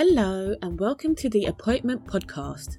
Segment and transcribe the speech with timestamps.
[0.00, 2.78] Hello, and welcome to the Appointment Podcast.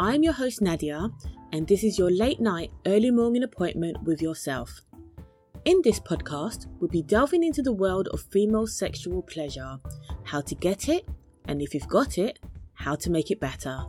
[0.00, 1.08] I'm your host, Nadia,
[1.52, 4.80] and this is your late night, early morning appointment with yourself.
[5.66, 9.78] In this podcast, we'll be delving into the world of female sexual pleasure,
[10.24, 11.08] how to get it,
[11.44, 12.40] and if you've got it,
[12.72, 13.84] how to make it better.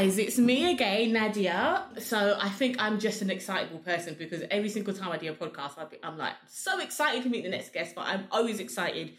[0.00, 1.84] Guys, it's me again, Nadia.
[1.98, 5.34] So I think I'm just an excitable person because every single time I do a
[5.34, 9.12] podcast, I I'm like so excited to meet the next guest, but I'm always excited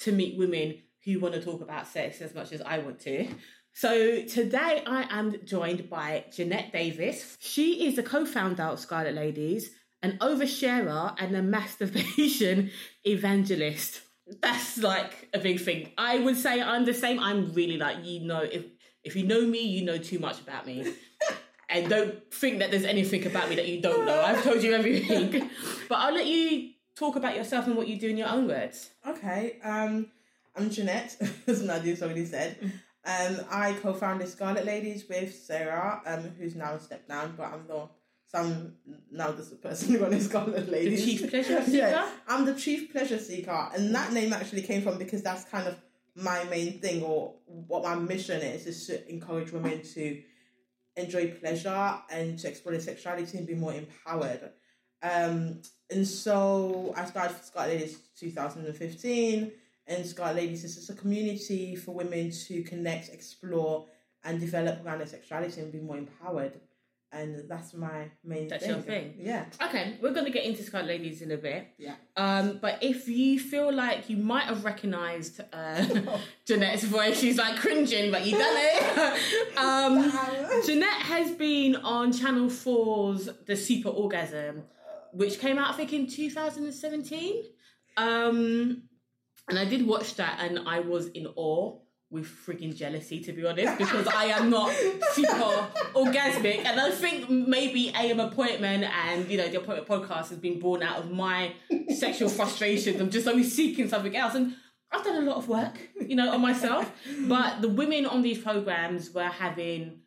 [0.00, 3.28] to meet women who want to talk about sex as much as I want to.
[3.74, 7.36] So today I am joined by Jannette Davies.
[7.38, 9.70] She is the co-founder of Scarlet Ladies,
[10.02, 12.72] an oversharer and a masturbation
[13.04, 14.00] evangelist.
[14.40, 15.92] That's like a big thing.
[15.96, 17.20] I would say I'm the same.
[17.20, 18.64] I'm really like you know if
[19.04, 20.94] if you know me, you know too much about me.
[21.68, 24.20] and don't think that there's anything about me that you don't know.
[24.20, 25.50] I've told you everything.
[25.88, 28.90] but I'll let you talk about yourself and what you do in your own words.
[29.06, 30.06] Okay, um,
[30.56, 31.16] I'm Jannette,
[31.48, 32.72] as Nadia's already said.
[33.06, 37.88] Um, I co-founded Scarlet Ladies with Sarah, um, who's now stepped down, but I'm the
[38.26, 38.74] so I'm
[39.12, 41.04] now the person running Scarlet Ladies.
[41.04, 41.76] The chief pleasure seeker.
[41.76, 45.68] yeah, I'm the chief pleasure seeker, and that name actually came from because that's kind
[45.68, 45.76] of
[46.14, 50.22] my main thing, or what my mission is, is to encourage women to
[50.96, 54.50] enjoy pleasure and to explore their sexuality and be more empowered.
[55.02, 59.52] Um, and so I started Scarlet Ladies 2015,
[59.86, 63.86] and Scarlet Ladies is just a community for women to connect, explore,
[64.24, 66.58] and develop around their sexuality and be more empowered.
[67.14, 68.74] And that's my main That's thing.
[68.74, 69.14] your thing?
[69.18, 69.44] Yeah.
[69.62, 71.68] Okay, we're going to get into Scarlet Ladies in a bit.
[71.78, 71.94] Yeah.
[72.16, 75.84] Um, but if you feel like you might have recognised uh,
[76.46, 79.56] Jannette's voice, she's like cringing, but you done it.
[79.58, 80.10] um,
[80.66, 84.64] Jannette has been on Channel 4's The Super Orgasm,
[85.12, 87.44] which came out, I think, in 2017.
[87.96, 88.82] Um,
[89.48, 91.78] and I did watch that and I was in awe
[92.14, 94.72] with freaking jealousy, to be honest, because I am not
[95.12, 96.64] super orgasmic.
[96.64, 100.82] And I think maybe AM Appointment and, you know, the Appointment podcast has been born
[100.82, 101.52] out of my
[101.98, 103.00] sexual frustrations.
[103.00, 104.34] I'm just always seeking something else.
[104.36, 104.54] And
[104.92, 106.90] I've done a lot of work, you know, on myself.
[107.26, 109.98] But the women on these programs were having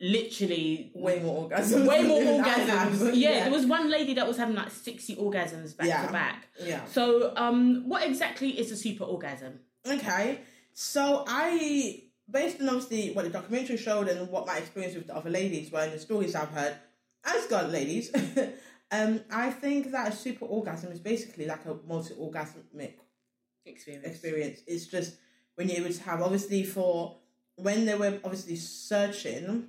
[0.00, 1.86] literally way more orgasms.
[1.86, 2.92] way more than I have.
[2.92, 3.12] orgasms.
[3.14, 6.06] Yeah, there was one lady that was having like 60 orgasms back Yeah.
[6.06, 6.48] to back.
[6.60, 6.84] Yeah.
[6.86, 9.60] So, um, what exactly is a super orgasm?
[9.86, 10.40] Okay.
[10.74, 15.16] So I, based on obviously what the documentary showed and what my experience with the
[15.16, 16.76] other ladies were and the stories I've heard,
[17.24, 18.10] as God ladies,
[18.90, 22.94] um, I think that a super orgasm is basically like a multi-orgasmic
[23.66, 24.06] Experience.
[24.06, 24.60] experience.
[24.66, 25.14] It's just
[25.54, 27.18] when you would have obviously for
[27.54, 29.68] when they were obviously searching,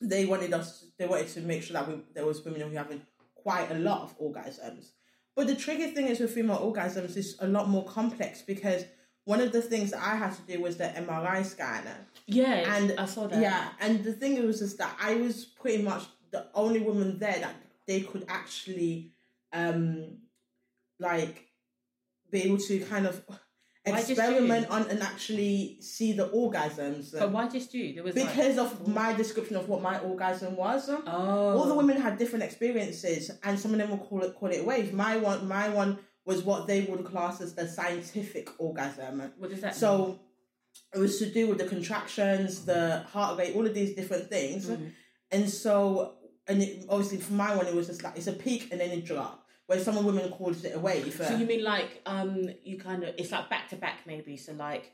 [0.00, 2.76] they wanted us they wanted to make sure that we, there was women who were
[2.76, 3.02] having
[3.34, 4.92] quite a lot of orgasms.
[5.36, 8.84] But the tricky thing is with female orgasms is a lot more complex because
[9.30, 11.98] one of the things that I had to do was the MRI scanner.
[12.26, 13.40] Yeah, And I saw that.
[13.40, 16.02] Yeah, and the thing was is that I was pretty much
[16.34, 17.54] the only woman there that
[17.88, 18.94] they could actually
[19.52, 20.18] um
[20.98, 21.36] like
[22.30, 23.14] be able to kind of
[23.84, 27.18] experiment on and actually see the orgasms.
[27.18, 27.94] But why just you?
[27.94, 30.88] There was like- because of my description of what my orgasm was.
[30.88, 31.02] oh,
[31.56, 34.64] All the women had different experiences, and some of them will call it call it
[34.64, 34.92] wave.
[34.92, 35.98] My one, my one
[36.30, 39.14] was what they would class as the scientific orgasm.
[39.38, 39.72] What does that?
[39.72, 39.80] mean?
[39.84, 40.18] So
[40.94, 42.82] it was to do with the contractions, the
[43.12, 44.66] heart rate, all of these different things.
[44.66, 44.92] Mhm.
[45.32, 45.72] And so,
[46.48, 48.90] and it, obviously for my one, it was just like it's a peak and then
[48.90, 49.36] it drop.
[49.66, 51.14] Where some of women calls it a wave.
[51.14, 54.36] So you mean like um, you kind of it's like back to back maybe.
[54.36, 54.84] So like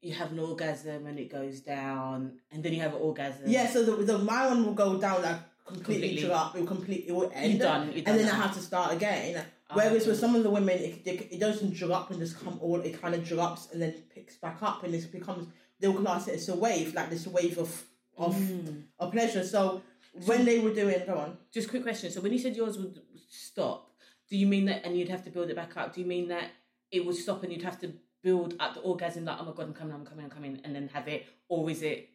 [0.00, 2.16] you have an orgasm and it goes down,
[2.52, 3.44] and then you have an orgasm.
[3.46, 6.28] yeah, so the, the my one will go down like completely, Completely.
[6.28, 6.54] drop.
[6.54, 7.52] It will completely it will end.
[7.52, 7.82] You're done.
[7.92, 9.44] You're done and then I have to start again.
[9.74, 12.58] Oh, Whereas with some of the women, it, it, it doesn't drop and just come
[12.62, 12.80] all.
[12.80, 15.48] It kind of drops and then picks back up, and it becomes.
[15.80, 17.84] They'll class it as a wave, like this wave of
[18.16, 18.84] of Mm.
[18.98, 19.44] of pleasure.
[19.44, 19.82] So
[20.26, 21.36] when they were doing, go on.
[21.52, 22.10] Just quick question.
[22.10, 23.90] So when you said yours would stop,
[24.30, 25.94] do you mean that and you'd have to build it back up?
[25.94, 26.50] Do you mean that
[26.92, 27.92] it would stop and you'd have to
[28.22, 30.74] build up the orgasm like, oh my god, I'm coming, I'm coming, I'm coming, and
[30.74, 32.08] then have it, or is it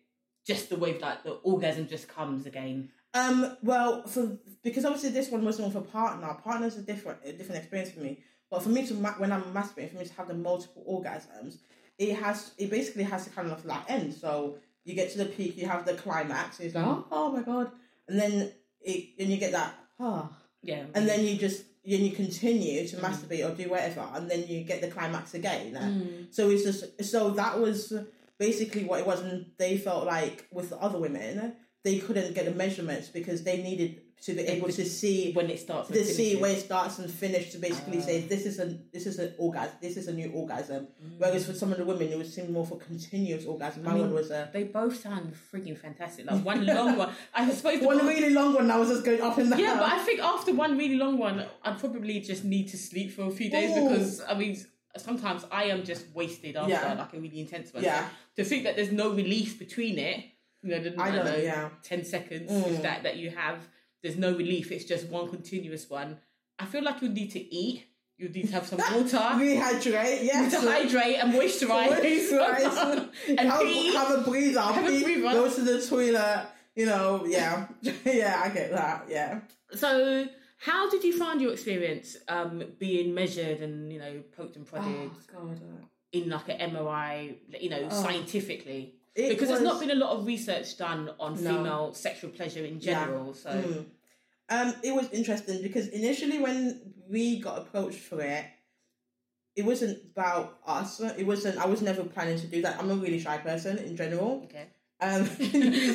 [0.47, 2.89] just the wave like the orgasm just comes again?
[3.13, 6.35] Um, well, for because obviously this one wasn't for partner.
[6.43, 8.19] Partners are different, a different experience for me.
[8.51, 11.57] But for me to when I'm masturbating, for me to have the multiple orgasms,
[11.97, 14.13] it has it basically has to kind of like end.
[14.13, 16.59] So you get to the peak, you have the climax.
[16.59, 17.71] It's like oh, oh my god,
[18.07, 18.51] and then
[18.81, 20.29] it then you get that ah,
[20.63, 20.85] Yeah.
[20.93, 24.63] and then you just then you continue to masturbate or do whatever, and then you
[24.63, 25.73] get the climax again.
[25.73, 26.33] Mm.
[26.33, 27.93] So it's just so that was
[28.39, 32.45] basically what it was, and they felt like with the other women, they couldn't get
[32.45, 35.89] the measurements because they needed to be able to see when it starts.
[35.89, 38.27] and to see where it starts and finish to basically say ah.
[38.27, 41.17] this is a this is an orgasm this is a new orgasm mm.
[41.17, 44.01] whereas for some of the women it would seem more for continuous orgasm my mean,
[44.01, 46.29] one was a They both sound frigging fantastic.
[46.29, 47.13] Like one long one.
[47.33, 49.89] I suppose one- really long one I was just going up and down Yeah, but
[49.91, 53.31] I think after one really long one, I'd probably just need to sleep for a
[53.31, 53.87] few days Ooh.
[53.87, 54.57] because I mean,
[54.97, 56.93] sometimes I am just wasted after Yeah.
[56.93, 57.83] like a really intense one.
[57.83, 58.07] Yeah.
[58.35, 60.25] So to think that there's no relief between it,
[60.63, 61.69] you know, the, I I don't- don't know, yeah.
[61.83, 62.81] ten seconds Mm.
[62.81, 63.57] that that you have.
[64.01, 64.71] There's no relief.
[64.71, 66.17] It's just one continuous one.
[66.57, 67.85] I feel like you need to eat.
[68.17, 69.17] You need to have some water.
[69.17, 73.09] rehydrate yes to hydrate and moisturize, Moisturize.
[73.37, 73.93] and have, pee.
[73.95, 75.21] have a breather Have a breather.
[75.21, 77.67] go to the toilet you know yeah
[78.05, 79.39] yeah I get that yeah
[79.73, 80.27] So,
[80.57, 85.11] how did you find your experience um, being measured and you know poked and prodded
[85.33, 85.59] God
[86.11, 88.03] in like an MRI, you know, Oh.
[88.03, 88.95] scientifically?
[89.15, 91.57] It because there's not been a lot of research done on No.
[91.57, 93.33] female sexual pleasure in general.
[93.33, 93.85] So, Mm.
[94.51, 98.45] Um, it was interesting because initially when we got approached for it,
[99.55, 100.99] it wasn't about us.
[101.01, 101.59] It wasn't.
[101.59, 102.79] I was never planning to do that.
[102.79, 104.41] I'm a really shy person in general.
[104.45, 104.67] okay.
[105.01, 105.21] Um,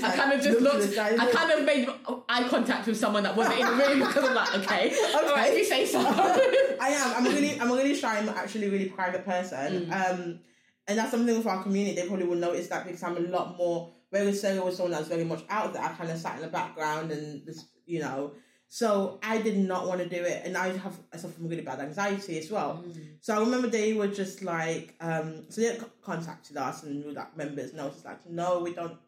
[0.05, 0.97] I kind of just looked.
[0.99, 1.89] I kind of made
[2.29, 5.53] eye contact with someone that wasn't in the room because I'm like, okay, all right,
[5.53, 5.99] if you say so.
[6.01, 7.17] I am.
[7.17, 7.61] I'm a really.
[7.61, 8.19] I'm a really shy.
[8.19, 9.87] I'm actually a really private person.
[9.87, 9.93] Mm.
[9.93, 10.41] Um,
[10.87, 11.97] and that's something with our community.
[11.97, 13.93] They probably will notice that because I'm a lot more.
[14.11, 15.83] Whereas Sarah was someone that's very much out there.
[15.83, 18.33] I kind of sat in the background and this, you know.
[18.69, 21.63] So I did not want to do it, and I have I suffer from really
[21.63, 22.85] bad anxiety as well.
[22.85, 23.19] Mm.
[23.21, 27.13] So I remember they were just like, um, so they contacted us and we were
[27.13, 28.99] like members, and I was like, no, we don't.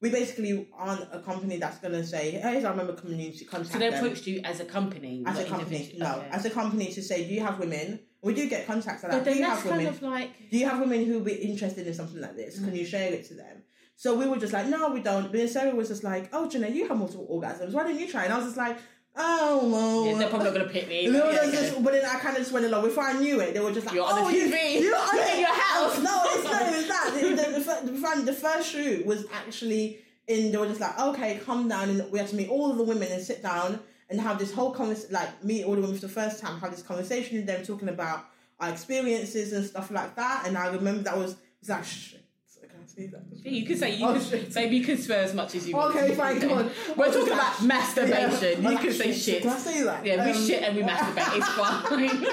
[0.00, 3.90] We basically aren't a company that's gonna say, hey, I remember community contact so they
[3.90, 5.94] them approached you as a company, as a company.
[5.98, 6.28] No, okay.
[6.30, 8.00] as a company to say, do you have women?
[8.22, 9.30] We do get contacts like But that.
[9.32, 9.94] Do you that's have kind women?
[9.94, 12.58] of like Do you have women who will be interested in something like this?
[12.58, 12.64] Mm.
[12.64, 13.62] Can you share it to them?
[13.96, 15.24] So we were just like, no, we don't.
[15.24, 17.72] But then Sarah was just like, oh, Janae, you have multiple orgasms.
[17.72, 18.24] Why don't you try?
[18.24, 18.78] And I was just like,
[19.16, 20.06] oh, well.
[20.06, 21.06] yeah, they're probably not gonna pick me.
[21.06, 21.82] And they but were yeah, just, okay.
[21.82, 22.84] but then I kind of just went along.
[22.84, 24.80] Before I knew it, they were just like, You're on oh, the you- TV.
[24.82, 25.34] You're on You're it.
[25.34, 25.98] in your house.
[26.02, 27.10] No, it's not even that.
[27.14, 29.98] The, the, the, fir- the, the first shoot was actually
[30.28, 31.88] in, they were just like, okay, come down.
[31.90, 33.80] And we had to meet all of the women and sit down
[34.10, 36.70] and have this whole conversation, like meet all the women for the first time, have
[36.70, 38.24] this conversation with them, talking about
[38.60, 40.44] our experiences and stuff like that.
[40.46, 42.14] And I remember that was, was like, shh.
[42.60, 43.22] Can I say that?
[43.44, 44.52] Yeah, You can say you Oh, can shit.
[44.52, 45.94] say you can swear as much as you want.
[45.94, 46.70] Okay, fine, come on.
[46.96, 48.62] We're talking about masturbation.
[48.62, 48.70] Yeah.
[48.70, 49.42] You can say shit.
[49.42, 50.04] Can I say that?
[50.04, 51.36] Yeah, we Um, shit and we masturbate.
[51.36, 52.26] It's fine.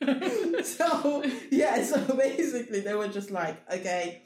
[0.64, 4.22] so yeah, so basically they were just like, okay.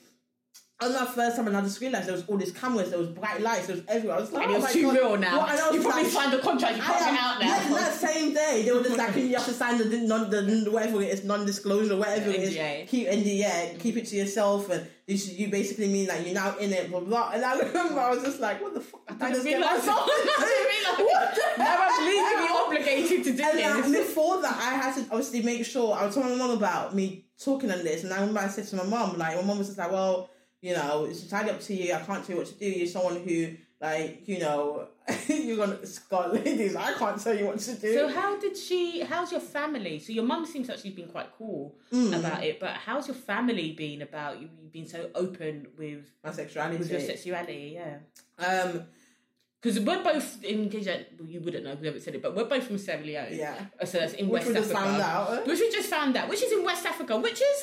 [0.83, 3.09] On that first time, and I just realized there was all these cameras, there was
[3.09, 4.17] bright lights, there was everywhere.
[4.17, 4.97] I was like, and oh it was too God.
[4.97, 5.41] real now.
[5.41, 6.77] I was you probably like, signed the contract.
[6.77, 7.47] You I can't out now.
[7.47, 10.69] Yeah, that same day, they were just like, you have to sign the non, the
[10.73, 12.57] whatever it is, non-disclosure, whatever it is.
[12.57, 12.89] NDA.
[12.89, 16.57] Keep NDA, keep it to yourself, and you, should, you basically mean like you're now
[16.57, 17.31] in it, blah blah.
[17.33, 19.03] And I remember I was just like, what the fuck?
[19.21, 19.89] I did didn't realise.
[19.89, 21.39] I didn't realise.
[21.57, 24.09] the Now I'm legally obligated to do And uh, this.
[24.09, 27.27] before that, I had to obviously make sure I was telling my mum about me
[27.39, 29.69] talking on this, and I remember I said to my mum, like, my mum was
[29.69, 30.31] just like, "Well,
[30.65, 31.93] you know, it's entirely up to you.
[31.93, 32.67] I can't tell you what to do.
[32.67, 33.39] You're someone who,
[33.81, 34.89] like, you know,
[35.29, 36.75] you're gonna Scarlet Ladies.
[36.75, 39.03] I can't tell you what to do." So how did she?
[39.03, 39.99] How's your family?
[39.99, 42.19] So your mum seems like she's been quite cool Mm.
[42.19, 44.49] about it, but how's your family been about you?
[44.73, 46.79] Been so open with my sexuality.
[46.79, 47.99] with your sexuality, yeah.
[48.49, 48.85] um,
[49.61, 50.87] Because we're both in case
[51.33, 53.29] you- wouldn't know whoever said it, but we're both from Sierra Leone.
[53.45, 55.47] yeah, So that's in which West we just found out.
[55.47, 57.59] Which we just found out, which is in West Africa, which is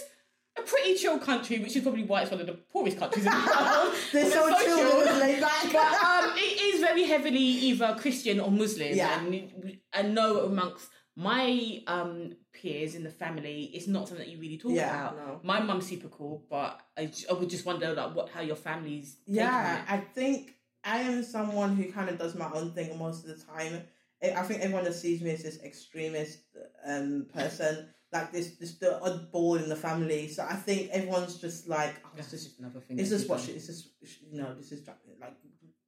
[0.58, 3.32] a pretty chill country, which is probably why it's one of the poorest countries in
[3.32, 3.96] the world.
[4.12, 5.08] They're so It's chill, chill.
[5.08, 5.64] and laid back.
[5.72, 8.96] But um, it is very heavily either Christian or Muslim.
[8.96, 9.20] Yeah.
[9.24, 14.40] And I know amongst my um, peers in the family, it's not something that you
[14.40, 15.18] really talk Yeah, about.
[15.18, 15.40] no.
[15.44, 19.84] My mum's super cool, but I would just wonder like what how your family's Yeah.
[19.88, 23.44] I think I am someone who kind of does my own thing most of the
[23.46, 23.84] time.
[24.24, 26.40] I I think everyone that sees me as this extremist
[26.86, 30.28] um, person, like this, this the oddball in the family.
[30.28, 33.00] So I think everyone's just like, oh, it's just, another thing.
[33.00, 33.56] it's just what shit.
[33.56, 33.90] It's just,
[34.30, 34.98] you know, this is like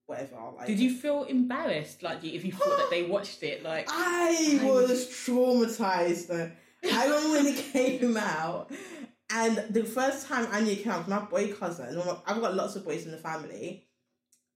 [0.05, 0.35] whatever.
[0.57, 4.59] Like, Did you feel embarrassed, like if you thought that they watched it, like I
[4.63, 6.51] was traumatized.
[6.91, 8.71] I remember when it came out,
[9.31, 12.01] and the first time I knew came out, my boy cousin.
[12.25, 13.87] I've got lots of boys in the family,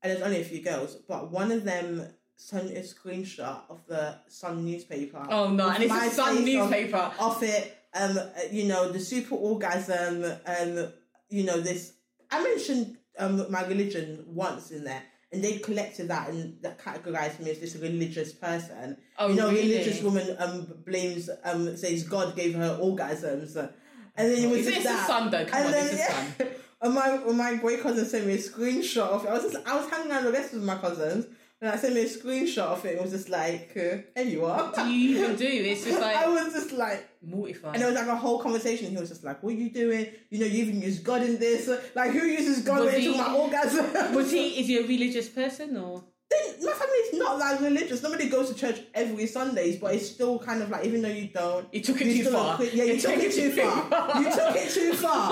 [0.02, 2.06] and there's only a few girls, but one of them
[2.38, 5.25] sent a screenshot of the Sun newspaper.
[5.29, 7.12] oh no, and it's a Sun of- newspaper.
[7.20, 8.20] Of it, um,
[8.51, 10.88] you know, the super orgasm, um,
[11.29, 11.94] you know, this.
[12.32, 15.03] I mentioned um my religion once in there.
[15.29, 19.50] And they collected that and that categorized me as this religious person Oh you know,
[19.51, 19.72] really?
[19.72, 23.70] religious woman um blames um says God gave her orgasms, and
[24.15, 25.06] then it was just that.
[25.08, 25.44] sun though?
[25.44, 26.34] Come and on, then it's the sun.
[26.39, 26.46] yeah,
[26.82, 29.29] and my my boy cousin sent me a screenshot of it.
[29.29, 31.25] I was just I was hanging around the rest of my cousins.
[31.62, 32.96] And I sent me a screenshot of it.
[32.98, 35.46] It was just like, uh, "Here you are." Do you even do?
[35.48, 37.74] It's just like I was just like, mortified.
[37.76, 38.92] and it was like a whole conversation.
[38.92, 40.08] He was just like, "What are you doing?
[40.30, 41.70] You know, you even use God in this.
[41.96, 44.44] Like, who uses God Was when he- about orgasm?" Was he?
[44.60, 46.04] Is he a religious person or?
[46.30, 48.04] They- my family's not like religious.
[48.04, 51.30] Nobody goes to church every Sundays, but it's still kind of like even though you
[51.30, 52.62] don't, You took it you too far.
[52.62, 54.22] yeah, you, You took took it too far.
[54.22, 55.32] You took it too far.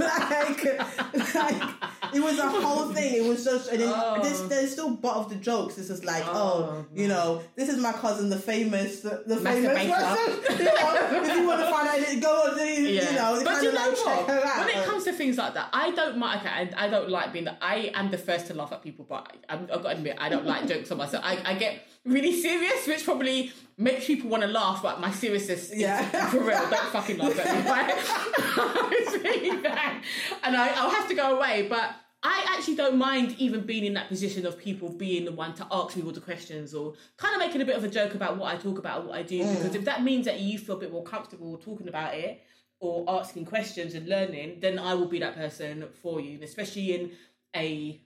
[0.00, 1.62] like, like
[2.14, 3.14] it was a whole thing.
[3.14, 4.20] It was just, and then Oh.
[4.22, 5.78] there's, there's still butt of the jokes.
[5.78, 9.36] It's just like, Oh, oh, you know, this is my cousin, the famous, the, the
[9.36, 10.58] famous person.
[10.58, 13.62] you know, if you want to find out, go on, the, you know, but kind
[13.62, 14.30] you of know like check what?
[14.30, 14.58] her out.
[14.66, 16.40] When it comes to things like that, I don't mind.
[16.40, 17.44] Okay, I, I don't like being.
[17.46, 20.16] The, I am the first to laugh at people, but I, I've got to admit,
[20.18, 21.24] I don't like jokes on myself.
[21.26, 24.82] I, I get really serious, which probably makes people want to laugh.
[24.82, 26.28] But my seriousness, is Yeah.
[26.30, 26.68] for real.
[26.70, 27.70] Don't fucking laugh at me.
[27.70, 27.94] Right?
[28.92, 30.02] it's really bad,
[30.42, 31.66] and I, I'll have to go away.
[31.68, 35.54] But I actually don't mind even being in that position of people being the one
[35.54, 38.14] to ask me all the questions or kind of making a bit of a joke
[38.14, 39.42] about what I talk about, what I do.
[39.42, 39.56] Mm.
[39.56, 42.42] Because if that means that you feel a bit more comfortable talking about it
[42.78, 46.94] or asking questions and learning, then I will be that person for you, and especially
[46.94, 47.12] in
[47.56, 48.00] a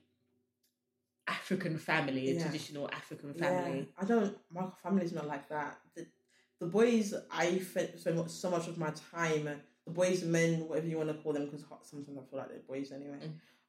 [1.27, 2.43] African family, a Yeah.
[2.43, 3.79] traditional African family.
[3.81, 4.37] Yeah, I don't.
[4.53, 5.79] My family's not like that.
[5.95, 6.07] The,
[6.61, 9.49] the boys, I fe- spend much- so much of my time.
[9.87, 12.59] The boys, men, whatever you want to call them, because sometimes I feel like they're
[12.67, 13.19] boys anyway.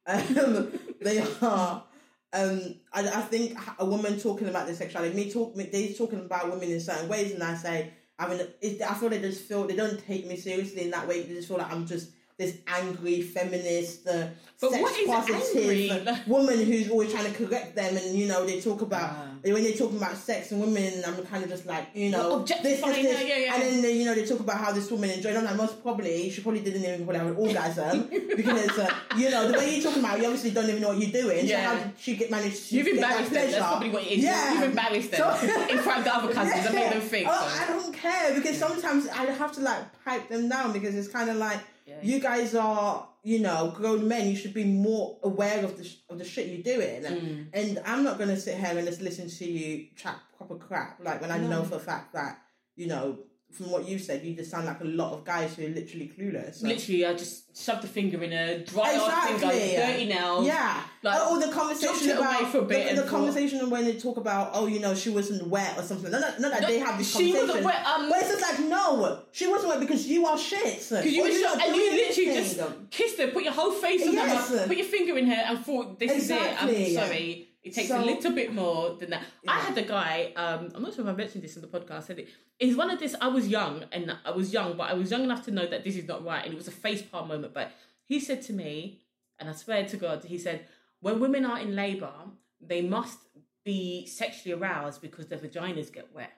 [0.06, 1.84] Um, they are.
[2.32, 6.20] Um, I, I think a woman talking about their sexuality, me talk, me, they talking
[6.20, 8.40] about women in certain ways, and I say, I mean,
[8.86, 11.22] I feel they just feel they don't take me seriously in that way.
[11.22, 14.26] They just feel like I'm just this angry feminist, uh,
[14.60, 16.18] But sex what is positive?
[16.28, 19.28] Woman who's always trying to correct them, and you know they talk about Ah.
[19.42, 22.60] when they talk about sex and women, I'm kind of just like you know this,
[22.60, 23.54] this, this, yeah, yeah.
[23.54, 25.34] and then they, you know they talk about how this woman enjoyed.
[25.36, 28.02] I'm like most probably she probably didn't even probably have an orgasm
[28.36, 30.98] because uh, you know the way you're talking about, you obviously don't even know what
[30.98, 31.46] you're doing.
[31.46, 31.70] Yeah.
[31.70, 32.68] So how did she get managed?
[32.68, 33.50] To You've embarrassed them.
[33.50, 34.24] That's probably what it is.
[34.24, 34.52] Yeah.
[34.52, 37.28] You've embarrassed them So- in front of the other cousins and made them think.
[37.30, 37.62] Oh, so.
[37.64, 41.30] I don't care because sometimes I have to like pipe them down because it's kind
[41.30, 41.98] of like Yeah.
[42.02, 44.28] you guys are, you know, grown men.
[44.28, 47.02] You should be more aware of the sh- of the shit you're doing.
[47.02, 47.48] Mm.
[47.52, 50.98] And I'm not gonna sit here and just listen to you chat proper crap.
[51.00, 52.38] Like when I know for a fact that
[52.74, 53.18] you know
[53.56, 56.12] from what you said, you just sound like a lot of guys who are literally
[56.16, 56.62] clueless.
[56.62, 59.76] Like, Literally, I just shoved the finger in a dry off finger, Exactly.
[59.76, 60.46] dirty nails.
[60.46, 60.82] Yeah.
[61.02, 64.50] Like, oh, the conversation about a the, and the thought- conversation when they talk about
[64.54, 66.10] oh you know she wasn't wet or something.
[66.10, 67.48] Not, that- not that No, they have this she conversation.
[67.48, 70.86] wasn't wet, um, but it's just like no, she wasn't wet because you are shit.
[70.88, 72.56] Because you were not and you literally anything.
[72.58, 74.50] just kissed her, put your whole face on Yes.
[74.50, 76.98] her, put your finger in her, and thought, "This is it." Exactly.
[76.98, 77.48] I'm sorry.
[77.66, 79.24] It takes So- a little bit more than that.
[79.48, 80.32] I had a guy.
[80.36, 82.04] Um, I'm not sure if I mentioned this in the podcast.
[82.04, 82.28] Said it.
[82.60, 83.14] It's one of this.
[83.20, 85.82] I was young, and I was young, but I was young enough to know that
[85.82, 87.52] this is not right, and it was a face palm moment.
[87.52, 87.72] But
[88.04, 89.00] he said to me,
[89.38, 90.66] and I swear to God, he said,
[91.00, 92.14] "When women are in labour,
[92.60, 93.18] they must
[93.64, 96.32] be sexually aroused because their vaginas get wet."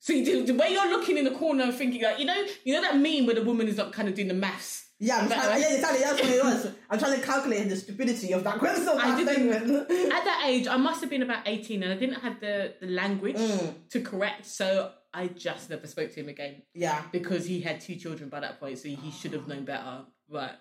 [0.00, 2.74] So you do, the way you're looking in the corner, thinking like, you know, you
[2.74, 4.84] know that meme where the woman is like kind of doing the maths.
[5.00, 6.00] Yeah, I'm trying, yeah, exactly.
[6.00, 6.72] That's what it was.
[6.90, 8.88] I'm trying to calculate the stupidity of that question.
[8.88, 9.52] I didn't-
[10.12, 12.86] At that age, I must have been about 18 and I didn't have the, the
[12.88, 13.74] language Mm.
[13.90, 14.46] to correct.
[14.46, 17.02] So I just never spoke to him again Yeah.
[17.12, 18.78] because he had two children by that point.
[18.78, 20.04] So he should have known better.
[20.28, 20.58] But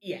[0.00, 0.20] yeah.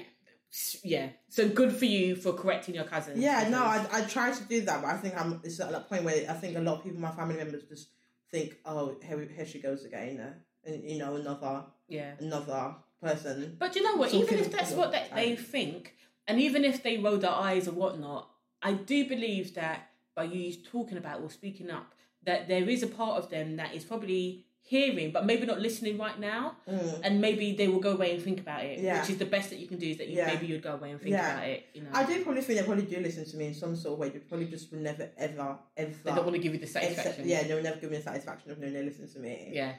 [0.82, 1.10] Yeah.
[1.28, 3.20] So good for you for correcting your cousin.
[3.20, 5.88] Yeah, no, I, I try to do that, but I think I'm it's at that
[5.88, 7.88] point where I think a lot of people, my family members, just
[8.30, 10.32] think, oh, here, here she goes again, uh,
[10.68, 12.12] and you know, another Yeah.
[12.18, 13.56] another person.
[13.58, 14.12] But you know what?
[14.12, 15.94] Even if that's what they, they think,
[16.26, 18.30] and even if they roll their eyes or whatnot,
[18.62, 22.88] I do believe that by you talking about or speaking up, that there is a
[22.88, 27.00] part of them that is probably hearing, but maybe not listening right now, Mm.
[27.02, 28.80] and maybe they will go away and think about it.
[28.80, 29.00] Yeah.
[29.00, 29.86] Which is the best that you can do.
[29.88, 30.26] Is that you, Yeah.
[30.26, 31.34] maybe you'd go away and think Yeah.
[31.36, 31.64] about it.
[31.72, 33.94] You know, I do probably think they probably do listen to me in some sort
[33.94, 34.10] of way.
[34.10, 35.94] They probably just will never, ever, ever.
[36.04, 37.26] they don't want to give you the satisfaction.
[37.26, 39.50] yeah, they will never give me the satisfaction of knowing they listen to me.
[39.52, 39.74] yeah.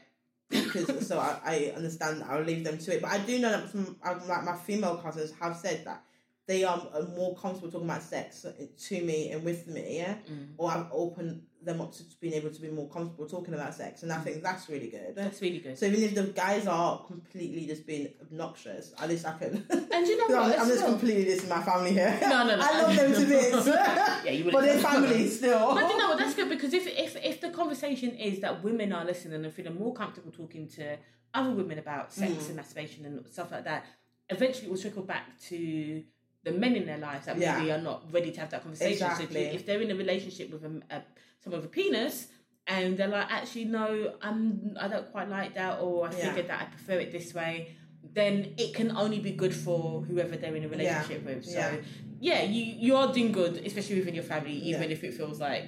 [0.50, 3.02] because so I, I understand that I'll leave them to it.
[3.04, 6.02] But I do know that some uh, like my female cousins have said that
[6.48, 8.44] they are uh, more comfortable talking about sex
[8.88, 10.48] to me and with me, yeah, Mm.
[10.58, 14.04] or I've opened them up to being able to be more comfortable talking about sex,
[14.04, 15.14] and I think that's really good.
[15.16, 15.78] That's really good.
[15.78, 19.66] So even if the guys are completely just being obnoxious, at least I can.
[19.70, 20.52] And you know I'm.
[20.62, 22.18] I'm just well- completely dissing my family here.
[22.22, 22.62] No, no, no.
[22.66, 23.68] I love them to bits.
[24.26, 25.74] Yeah, you but they're family still.
[25.76, 26.20] But you know what?
[26.20, 29.78] That's good because if if if the conversation is that women are listening and feeling
[29.78, 30.98] more comfortable talking to
[31.34, 32.48] other women about sex Mm.
[32.48, 33.86] and masturbation and stuff like that,
[34.30, 36.04] eventually it will trickle back to
[36.44, 37.58] the men in their lives that Yeah.
[37.58, 39.08] maybe are not ready to have that conversation.
[39.08, 39.42] So Exactly.
[39.42, 41.04] if, if they're in a relationship with a, a
[41.42, 42.28] someone with a penis.
[42.68, 44.78] And they're like, actually, no, I'm.
[44.80, 46.28] I don't quite like that, or I Yeah.
[46.28, 47.76] figured that I prefer it this way.
[48.14, 51.46] Then it can only be good for whoever they're in a relationship with.
[51.46, 51.78] So Yeah.
[52.20, 54.96] yeah, you you are doing good, especially within your family, even Yeah.
[54.98, 55.68] if it feels like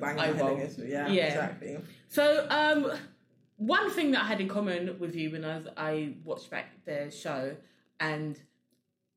[0.00, 0.88] Bang I my head against it.
[0.90, 1.26] Yeah, Yeah.
[1.26, 1.78] exactly.
[2.08, 2.90] So, um,
[3.56, 6.66] one thing that I had in common with you when I was, I watched back
[6.84, 7.56] the show,
[8.00, 8.36] and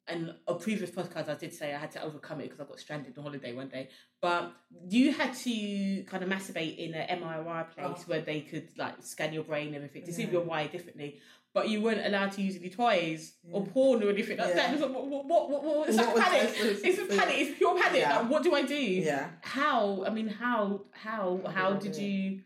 [0.10, 2.80] and a previous podcast, I did say I had to overcome it because I got
[2.80, 3.90] stranded on holiday one day.
[4.22, 4.52] But
[4.90, 8.04] you had to kind of masturbate in an MRI place Oh.
[8.08, 10.34] where they could like scan your brain and everything to see if Yeah.
[10.34, 11.20] you're wired differently.
[11.54, 14.70] But you weren't allowed to use any toys or porn or anything like that.
[14.70, 14.74] Yeah.
[14.74, 16.54] It's like, what, what, what, what, it's What like panic.
[16.58, 16.82] this?
[16.84, 17.36] It's a panic.
[17.40, 18.02] It's pure panic.
[18.02, 18.20] Yeah.
[18.20, 18.76] Like, what do I do?
[18.76, 20.04] Yeah, How?
[20.06, 20.82] I mean, how?
[20.92, 21.42] How?
[21.46, 22.04] How How did I did do it?
[22.06, 22.42] you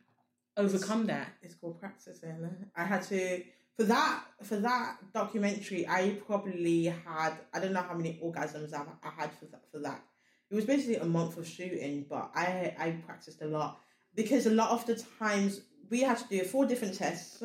[0.58, 1.34] overcome that?
[1.42, 2.48] it's called practicing.
[2.76, 3.44] I had to
[3.76, 5.88] for that for that documentary.
[5.88, 9.80] I probably had I don't know how many orgasms I, I had for that for
[9.80, 10.04] that.
[10.50, 13.80] It was basically a month of shooting, but I I practiced a lot
[14.16, 17.44] because a lot of the times we had to do four different tests.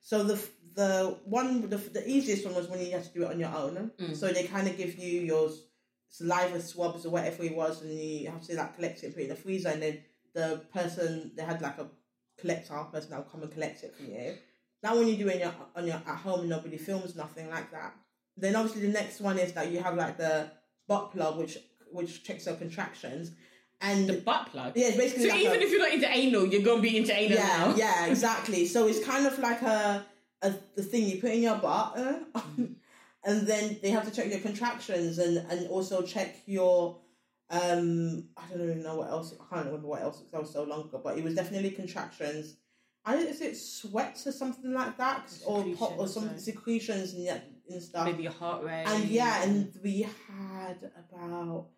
[0.00, 0.40] So the
[0.74, 3.54] the one the, the easiest one was when you had to do it on your
[3.54, 3.90] own.
[4.00, 4.16] Mm.
[4.16, 5.50] So they kind of give you your
[6.08, 9.24] saliva swabs or whatever it was, and you have to like collect it, put it
[9.24, 9.98] in the freezer, and then
[10.34, 11.88] the person they had like a
[12.38, 14.36] collector person that would come and collect it from you.
[14.82, 17.94] That one you do in you're on your at home, nobody films nothing like that.
[18.36, 20.50] Then obviously the next one is that you have like the
[20.86, 21.58] butt plug, which
[21.90, 23.32] which checks your contractions,
[23.80, 24.72] and The butt plug.
[24.76, 27.12] yeah, basically So like even a, if you're not into anal, you're gonna be into
[27.16, 27.74] anal yeah, now.
[27.74, 28.66] yeah, exactly.
[28.66, 30.04] So it's kind of like a,
[30.42, 32.18] a the thing you put in your butt, uh,
[33.24, 36.98] and then they have to check your contractions and and also check your
[37.50, 40.52] um I don't even know what else I can't remember what else because that was
[40.52, 42.56] so long ago, but it was definitely contractions.
[43.08, 46.38] I don't know if it's sweats or something like that, or pop or some right.
[46.38, 48.04] secretions and and stuff.
[48.04, 48.84] Maybe your heart rate.
[48.86, 51.68] And yeah, and we had about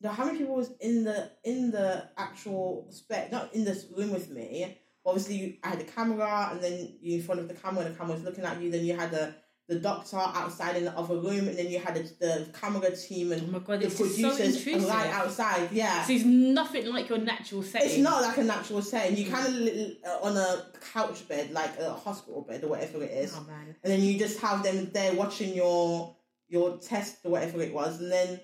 [0.00, 4.10] now how many people was in the in the actual spec not in this room
[4.10, 4.76] with me.
[5.04, 7.94] Obviously, you, I had a camera, and then you in front of the camera, and
[7.94, 8.68] the camera was looking at you.
[8.68, 9.36] Then you had the
[9.68, 13.30] the doctor outside in the other room, and then you had the, the camera team
[13.30, 14.88] oh and my god, the so producers intrusive.
[14.88, 15.68] right outside.
[15.72, 17.88] Yeah, So it's nothing like your natural setting.
[17.88, 19.16] it's not like a natural setting.
[19.16, 19.68] You kind of
[20.06, 23.74] uh, on a couch bed, like a hospital bed or whatever it is Oh man.
[23.82, 26.14] and then you just have them there watching your
[26.48, 28.40] your test or whatever it was, and then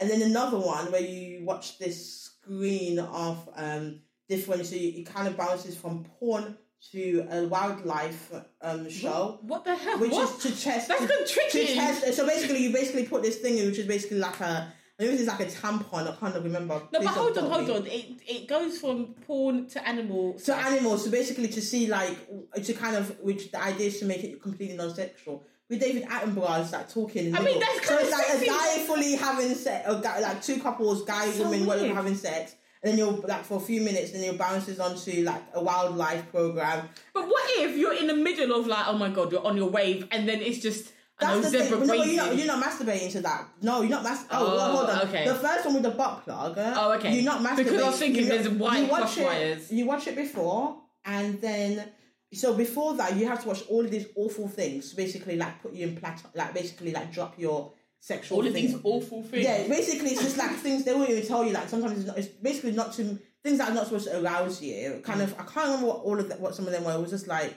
[0.00, 5.06] and then another one where you watch this screen of um different, so you, it
[5.06, 6.58] kind of bounces from porn
[6.92, 9.98] to a wildlife um show, What the hell?
[9.98, 10.28] which what?
[10.30, 11.74] is to test That's to, good to tricky.
[11.74, 12.14] test.
[12.14, 14.72] So basically, you basically put this thing in, which is basically like a.
[15.00, 16.08] I think it's like a tampon.
[16.12, 16.74] I can't remember.
[16.92, 17.74] No, Please but hold on, hold me.
[17.74, 17.86] on.
[17.86, 20.34] It it goes from porn to animal.
[20.40, 21.04] to animals.
[21.04, 22.16] So basically, to see like
[22.64, 25.44] to kind of which the idea is to make it completely non-sexual.
[25.70, 27.36] With David Attenborough, it's like talking.
[27.36, 28.46] I mean, that's so it's like sexy.
[28.46, 32.14] a guy fully having sex, a guy like two couples, guy, So woman, whatever having
[32.16, 35.62] sex, and then you'll like for a few minutes, then it bounces onto like a
[35.62, 36.88] wildlife program.
[37.14, 39.68] But what if you're in the middle of like, oh my god, you're on your
[39.70, 41.86] wave, and then it's just That's the zebra thing.
[41.88, 43.48] No, you're not, you're not masturbating to that.
[43.62, 44.24] No, you're not mas.
[44.30, 45.08] Oh, Oh, well, hold on.
[45.08, 45.24] okay.
[45.26, 46.56] The first one with the butt plug.
[46.56, 47.12] uh, Oh, okay.
[47.14, 47.56] You're not masturbating.
[47.64, 49.72] Because I was thinking You- there's white you watch it- wires.
[49.72, 51.90] You watch it before, and then
[52.34, 54.92] so before that, you have to watch all of these awful things.
[54.92, 58.38] Basically, like put you in plateau, like basically like drop your sexual.
[58.38, 59.44] all of these awful things.
[59.44, 61.52] Yeah, basically, it's just like things they won't even tell you.
[61.52, 64.62] Like sometimes it's, not, it's basically not to things that are not supposed to arouse
[64.62, 65.00] you.
[65.04, 66.94] Kind of, I can't remember what all of that, what some of them were.
[66.94, 67.56] It was just like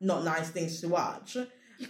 [0.00, 1.36] not nice things to watch.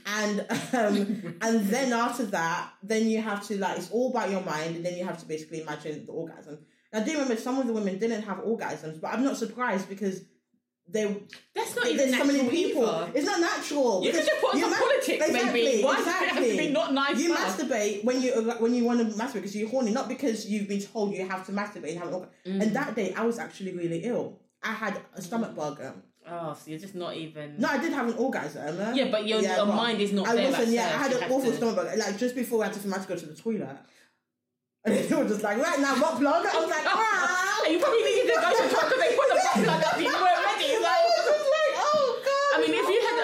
[0.07, 0.41] And
[0.73, 4.77] um, and then after that, then you have to like it's all about your mind,
[4.77, 6.59] and then you have to basically imagine the orgasm.
[6.93, 9.89] And I do remember some of the women didn't have orgasms, but I'm not surprised
[9.89, 10.23] because
[10.89, 11.17] they
[11.55, 12.87] That's not even there's so many people.
[12.89, 13.11] either.
[13.15, 14.05] It's not natural.
[14.05, 15.83] You could just put on some ma- politics, maybe.
[15.83, 17.59] Why does it have to be not nice You stuff?
[17.59, 20.81] masturbate when you when you want to masturbate because you're horny, not because you've been
[20.81, 22.27] told you have to masturbate and have an.
[22.47, 22.63] Mm.
[22.63, 24.39] And that day, I was actually really ill.
[24.63, 25.81] I had a stomach bug.
[26.29, 27.55] Oh, so you're just not even.
[27.59, 28.81] No, I did have an orgasm.
[28.81, 30.47] uh, Yeah, but your, your but mind is not I there.
[30.47, 30.67] wasn't.
[30.69, 31.87] like Yeah, I had an awful to- stomach bug.
[31.99, 33.77] Like just before I had to, I had to go to the toilet.
[34.85, 36.47] And they were just like, right now, what plug.
[36.47, 37.63] I was like, ah.
[37.65, 39.99] And you probably needed to go to talk because they put the plug up.
[40.01, 40.65] You weren't ready.
[40.67, 42.51] It's I was like, just like, oh god.
[42.55, 43.17] I mean, if you had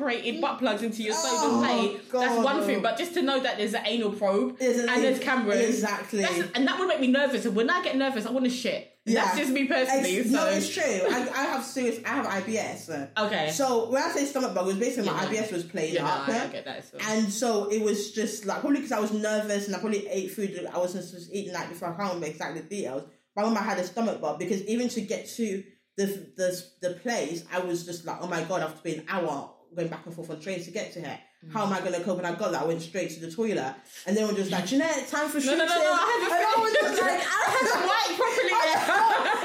[0.00, 2.44] incorporated butt plugs into your soda Oh, that's God.
[2.44, 2.82] one thing.
[2.82, 6.20] But just to know that there's an anal probe There's an- and there's cameras, Exactly.
[6.22, 7.44] that's, and that would make me nervous.
[7.44, 8.86] And when I get nervous, I want to shit.
[9.06, 9.24] Yeah.
[9.24, 10.10] That's just me personally.
[10.16, 10.82] It's, so No, it's true.
[10.84, 12.00] I, I have serious.
[12.04, 13.08] I have IBS.
[13.18, 13.50] okay.
[13.50, 15.36] So when I say stomach bug, it was basically my Yeah, no.
[15.46, 16.28] IBS was playing yeah, no, up.
[16.28, 16.84] I, uh, I get that.
[16.92, 17.02] well.
[17.16, 20.30] And so it was just like probably because I was nervous and I probably ate
[20.32, 21.88] food that I wasn't supposed to eat the night before.
[21.88, 23.04] I can't remember exactly the details.
[23.34, 25.64] But I remember I had a stomach bug because even to get to
[25.96, 28.96] the the the place, I was just like, oh my god, I have to be
[28.96, 31.18] an hour going back and forth on trains to get to here.
[31.52, 32.18] How am I going to cope?
[32.18, 32.62] And I got that.
[32.62, 33.74] I went straight to the toilet,
[34.06, 35.58] and they were just like, Jannette, time for no, shooting.
[35.58, 35.92] no, no, no.
[35.96, 38.76] I and I was haven't just like, I haven't wiped properly yet.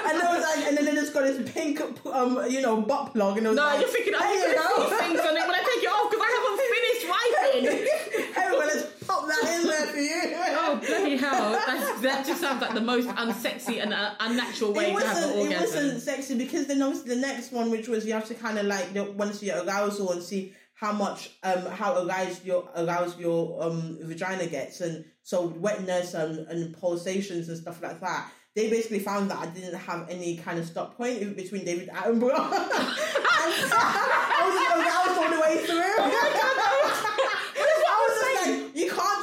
[0.11, 1.79] and was like, and then they just got this pink,
[2.11, 4.51] um, you know, butt plug, and it was No, like, you're thinking, I'm you going
[4.51, 7.63] to know, things on it when I take it off because I haven't finished wiping.
[8.59, 10.19] well, let's pop that in there for you.
[11.33, 12.01] Oh, hell.
[12.01, 15.51] that just sounds like the most unsexy and uh, unnatural way to have an wasn't,
[15.51, 18.57] it wasn't sexy because then obviously the next one, which was you have to kind
[18.57, 22.43] of like the- want to see your arousal and see how much um how aroused
[22.45, 27.99] your aroused your um vagina gets and so wetness and, and pulsations and stuff like
[28.01, 28.31] that.
[28.55, 32.35] They basically found that I didn't have any kind of stop point between David Attenborough.
[32.35, 32.41] and
[33.73, 35.95] I was aroused all the way through.
[37.87, 39.14] I was just like, you can't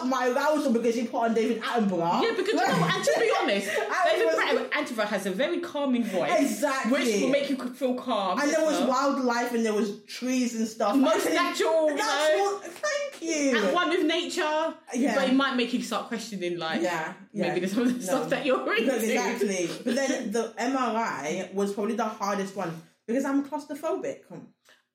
[0.00, 2.22] stop my arousal because you put on David Attenborough.
[2.22, 3.70] Yeah, because you know, and to be honest,
[4.04, 6.92] David Attenborough has a very calming voice, Exactly.
[6.92, 8.40] which will make you feel calm.
[8.40, 10.96] And there was wildlife and there was trees and stuff.
[10.96, 12.58] Most think- natural, Natural.
[12.58, 13.58] Thank you.
[13.58, 15.14] at one with nature, Yeah.
[15.14, 17.48] but it might make you start questioning, like, yeah, yeah.
[17.48, 18.04] maybe there's some of the No.
[18.04, 18.86] stuff that you're into.
[18.86, 19.68] No, exactly.
[19.84, 22.72] But then the MRI was probably the hardest one
[23.06, 24.20] because I'm claustrophobic.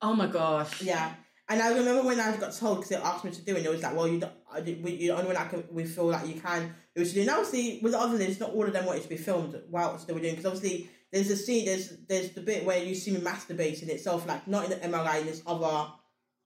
[0.02, 0.82] Oh my gosh.
[0.82, 1.12] Yeah.
[1.48, 3.66] And I remember when I got told because they asked me to do it, and
[3.66, 5.84] it was like, well, you don't, I we, you're the only one I can, we
[5.84, 7.20] feel like you can do it to do.
[7.20, 10.06] And obviously, with the other list, not all of them wanted to be filmed whilst
[10.08, 13.12] they were doing, because obviously, there's a scene, there's there's the bit where you see
[13.12, 15.92] me masturbating itself, like not in the MRI, in this other,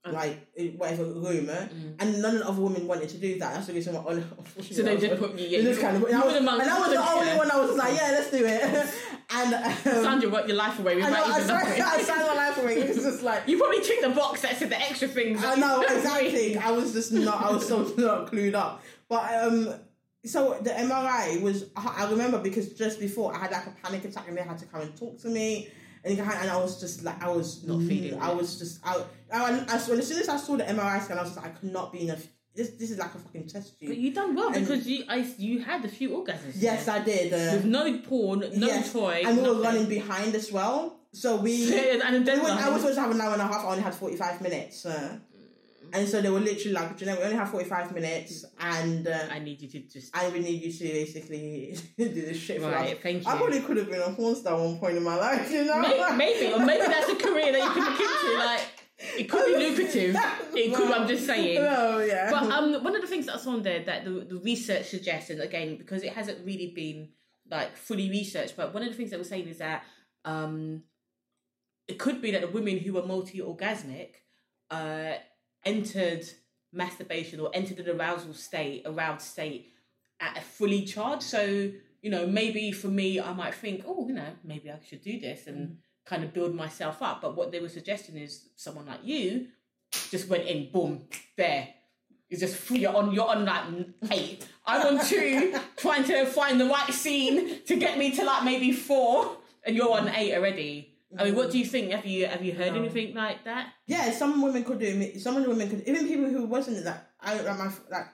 [0.06, 1.66] like whatever room, eh?
[1.98, 3.54] and none of the other women wanted to do that.
[3.54, 4.12] That's the reason why.
[4.12, 5.62] Unfortunately, So they just put me in.
[5.64, 7.50] just kind of, and I was, and I was the only one.
[7.50, 8.94] I was like, yeah, let's do it.
[9.32, 12.26] and um, Sandra worked your life away We I, know, I, even signed, I signed
[12.26, 12.74] my life away.
[12.78, 15.44] It was just like You probably ticked the box that said the extra things.
[15.44, 16.56] I know exactly.
[16.56, 17.42] I was just not.
[17.42, 18.82] I was so not clued up.
[19.08, 19.74] But um,
[20.24, 21.66] so the MRI was.
[21.76, 24.66] I remember because just before I had like a panic attack and they had to
[24.66, 25.68] come and talk to me.
[26.02, 29.44] And, and I was just like I was Not feeling I was just I, I,
[29.44, 31.92] I as soon as I saw the MRI scan I was like I could not
[31.92, 32.16] be in a
[32.60, 35.18] this this is like a fucking test But you done well And- because you I,
[35.46, 36.54] you had a few orgasms.
[36.68, 37.26] Yes, I did.
[37.32, 38.92] Uh, With no porn, no yes.
[38.92, 39.16] toy.
[39.26, 40.78] and we were running behind as well.
[41.22, 41.52] So we
[42.06, 43.62] and then We was, I was supposed to have an hour and a half.
[43.64, 45.16] I only had forty five minutes, uh,
[45.92, 48.32] and so they were literally like, you know, we only have forty five minutes,
[48.76, 50.08] and uh, I need you to just.
[50.16, 53.38] and we need you to basically do this shit for us." Right, thank I you.
[53.38, 55.80] probably could have been a porn star at one point in my life, you know.
[55.80, 58.30] Maybe, maybe, or maybe that's a career that you could look into.
[58.38, 58.60] Like,
[59.00, 60.16] it could be lucrative.
[60.52, 60.90] It could.
[60.90, 61.62] I'm just saying.
[61.62, 62.28] No, yeah.
[62.30, 65.40] But um, one of the things that's on there that the, the research suggests, and
[65.40, 67.10] again, because it hasn't really been
[67.48, 69.84] like fully researched, but one of the things that we're saying is that
[70.24, 70.82] um,
[71.86, 74.10] it could be that the women who were multi-orgasmic
[74.70, 75.14] uh,
[75.64, 76.24] entered
[76.72, 79.68] masturbation or entered an arousal state, aroused state
[80.18, 81.22] at a fully charged.
[81.22, 81.70] So
[82.02, 85.20] you know, maybe for me, I might think, oh, you know, maybe I should do
[85.20, 85.78] this and
[86.10, 87.22] kind of build myself up.
[87.22, 89.46] But what they were suggesting is someone like you
[90.10, 90.92] just went in, boom,
[91.36, 91.68] there.
[92.28, 93.64] It's just you're on you're on like
[94.12, 94.46] eight.
[94.66, 98.70] I'm on two, trying to find the right scene to get me to like maybe
[98.72, 100.72] four, and you're on eight already.
[101.18, 101.90] I mean, what do you think?
[101.90, 102.80] Have you have you heard No.
[102.80, 103.72] anything like that?
[103.86, 104.86] yeah, some women could do.
[104.86, 105.20] it.
[105.20, 107.10] Some of the women could, even people who wasn't that.
[107.20, 108.06] I like my like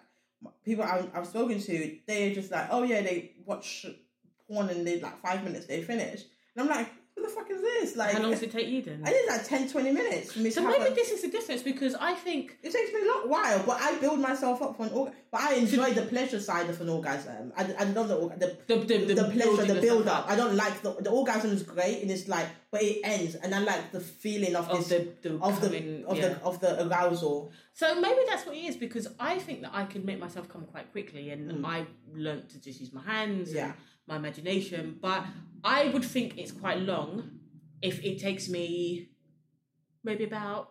[0.64, 1.98] people I, I've spoken to.
[2.06, 3.84] They're just like, oh yeah, they watch
[4.48, 6.22] porn and they like five minutes they finish,
[6.54, 6.88] and I'm like,
[7.26, 7.96] the fuck is this?
[7.96, 9.02] Like, How long does it take you then?
[9.04, 11.62] I did like 10, 20 minutes for me So maybe a- this is the difference
[11.62, 14.84] because I think It takes me a lot while, but I build myself up for
[14.86, 15.18] an orgasm.
[15.32, 17.52] But I enjoy the pleasure side of an orgasm.
[17.56, 20.24] I, I love the, orga- the the the, the, pleasure, the build up.
[20.30, 23.54] I don't like the the orgasm is great and it's like, but it ends, and
[23.54, 24.88] I like the feeling of, of this
[25.22, 26.28] the, of the of yeah.
[26.28, 27.52] the of the arousal.
[27.74, 30.64] So maybe that's what it is because I think that I can make myself come
[30.64, 31.66] quite quickly, and Mm.
[31.66, 33.64] I learned to just use my hands Yeah.
[33.66, 33.74] and
[34.06, 34.98] my imagination.
[35.00, 35.24] But
[35.64, 37.30] I would think it's quite long
[37.82, 39.10] if it takes me
[40.04, 40.70] maybe about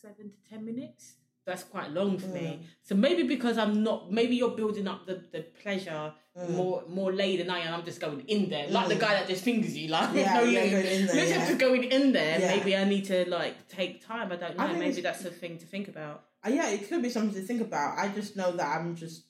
[0.00, 1.14] seven to ten minutes.
[1.44, 2.34] That's quite long for Mm.
[2.34, 2.60] me.
[2.82, 6.12] So maybe because I'm not, maybe you're building up the, the pleasure
[6.50, 7.74] more more laid than I am.
[7.74, 9.00] I'm just going in there, like the Mm.
[9.00, 11.46] guy that just fingers you, like Yeah, no yeah, going in there, yeah.
[11.46, 12.38] just going in there.
[12.40, 12.56] Yeah.
[12.56, 14.30] Maybe I need to like take time.
[14.30, 14.66] I don't know.
[14.68, 16.24] think Maybe that's a thing to think about.
[16.46, 17.98] Uh, yeah, it could be something to think about.
[17.98, 19.24] I just know that I'm just.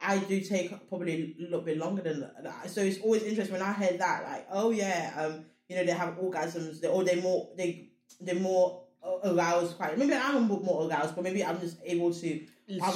[0.00, 2.70] I do take probably a little bit longer than that.
[2.70, 5.92] So it's always interesting when I heard that, like, oh yeah, um, you know, they
[5.92, 8.82] have orgasms, they, or they more they they're more
[9.24, 9.76] aroused.
[9.76, 12.40] Quite maybe I'm more aroused, but maybe I'm just able to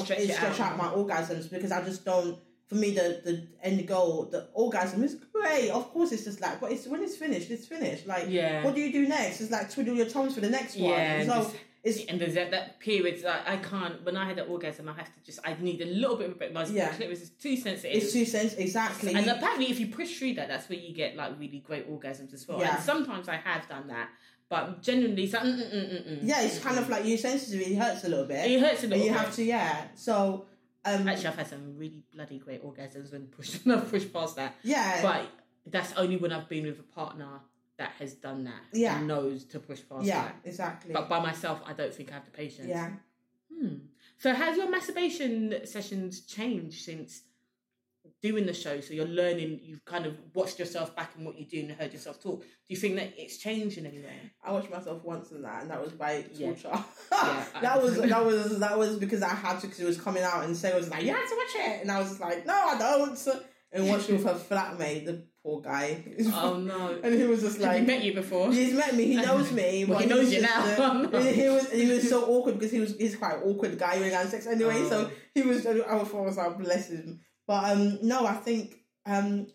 [0.02, 0.72] Stretch stretch, out.
[0.72, 0.76] out.
[0.78, 2.38] my orgasms because I just don't.
[2.68, 5.70] For me, the the end goal, the orgasm is great.
[5.70, 8.06] Of course, it's just like, but it's when it's finished, it's finished.
[8.06, 8.62] Like, Yeah.
[8.62, 9.40] what do you do next?
[9.40, 10.90] It's like twiddle your thumbs for the next one.
[10.90, 11.50] Yeah, so
[11.82, 14.04] it's and there's that, that period that I can't.
[14.04, 15.38] When I had an orgasm, I have to just.
[15.44, 16.52] I need a little bit of a break.
[16.52, 16.88] My Yeah.
[16.90, 17.96] clitoris is too sensitive.
[17.96, 19.14] it's too sensitive, exactly.
[19.14, 22.34] and apparently, if you push through that, that's where you get like really great orgasms
[22.34, 22.60] as well.
[22.60, 22.74] Yeah.
[22.76, 24.10] And sometimes I have done that,
[24.48, 26.18] but generally, so, mm, mm, mm, mm, mm.
[26.22, 27.60] yeah, it's kind of like you're sensitive.
[27.66, 28.50] It hurts a little bit.
[28.50, 29.04] it hurts a little.
[29.04, 29.20] you bit.
[29.20, 29.84] have to, yeah.
[29.94, 30.46] So,
[30.84, 34.36] um, Actually, I've had some really bloody great orgasms when pushed when I've pushed past
[34.36, 34.54] that.
[34.62, 35.26] yeah, But
[35.66, 37.40] that's only when I've been with a partner
[37.80, 38.62] that has done that.
[38.72, 38.98] Yeah.
[38.98, 40.36] and knows to push past yeah, that.
[40.44, 40.92] exactly.
[40.92, 42.68] But by myself, I don't think I have the patience.
[42.68, 42.90] yeah.
[43.52, 43.74] Hmm.
[44.18, 47.22] So has your masturbation sessions changed since
[48.22, 49.60] doing the show, so you're learning.
[49.62, 52.40] You've kind of watched yourself back and what you do and heard yourself talk.
[52.42, 54.18] Do you think that it's changed in any way?
[54.44, 56.48] I watched myself once in that, and that was by Yeah.
[56.52, 56.84] torture.
[57.12, 60.22] Yeah, that was that was that was because I had to because it was coming
[60.22, 62.44] out, and Sarah was like, "You have to watch it," and I was just like,
[62.46, 63.18] "No, I don't."
[63.72, 66.98] And watching with her flatmate, the poor guy, Oh no!
[67.04, 68.52] and he was just like, he met you before?
[68.52, 69.06] He's met me.
[69.06, 69.84] He knows me.
[69.88, 71.02] Well, he knows was you just, now.
[71.12, 73.98] uh, he was he was so awkward because he was he's quite an awkward guy
[73.98, 74.82] when he sex anyway.
[74.88, 75.10] So Oh.
[75.34, 75.66] he was.
[75.66, 77.20] I was, I was like, bless him.
[77.46, 78.74] But um, no, I think
[79.06, 79.46] um,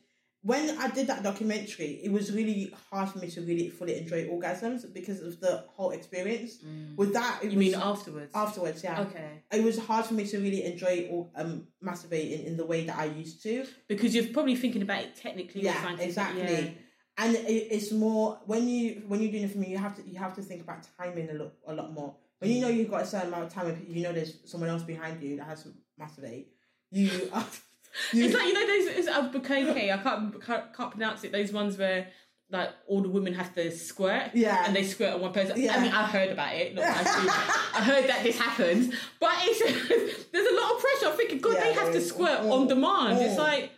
[0.46, 4.28] when I did that documentary, it was really hard for me to really fully enjoy
[4.28, 6.52] orgasms because of the whole experience.
[6.96, 8.32] With that, it You was mean afterwards?
[8.36, 8.84] afterwards?
[8.84, 9.02] Yeah.
[9.02, 12.86] Okay, It was hard for me to really enjoy or um, masturbating in the way
[12.86, 13.66] that I used to.
[13.88, 15.64] because you're probably thinking about it technically.
[15.64, 16.78] Yeah, exactly.
[17.18, 20.02] And it, it's more when you when you're doing it for me, you have to
[20.08, 22.14] you have to think about timing a lot a lot more.
[22.40, 24.84] When you know you've got a certain amount of time, you know there's someone else
[24.84, 26.48] behind you that has to masturbate.
[26.92, 27.10] You,
[28.14, 31.32] you It's like you know those it's Bukkake, I can't, can't can't pronounce it.
[31.32, 32.08] Those ones where
[32.52, 34.32] like all the women have to squirt.
[34.34, 34.64] Yeah.
[34.68, 35.60] And they squirt on one person.
[35.60, 35.78] Yeah.
[35.78, 36.76] I mean, I heard about it.
[36.76, 37.08] Not I've.
[37.08, 41.08] I heard that this happens, but it's there's a lot of pressure.
[41.08, 42.52] I'm thinking, God, Yeah, they have to squirt Mm.
[42.52, 43.20] on demand.
[43.20, 43.38] It's Mm.
[43.40, 43.72] like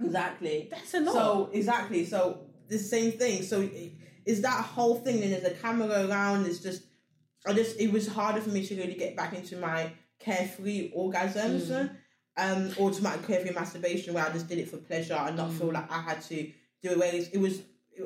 [0.00, 0.68] exactly.
[0.70, 1.12] that's a lot.
[1.14, 2.04] So exactly.
[2.04, 3.42] So the same thing.
[3.42, 3.68] So
[4.24, 5.22] is that whole thing?
[5.22, 6.46] And there's a camera around.
[6.46, 6.82] It's just,
[7.46, 11.66] I just it was harder for me to really get back into my carefree orgasms.
[11.66, 11.96] Mm.
[12.36, 15.58] Um, my carefree masturbation where I just did it for pleasure and not Mm.
[15.58, 16.36] feel like I had to
[16.82, 16.98] do it.
[16.98, 17.62] Whereas it was,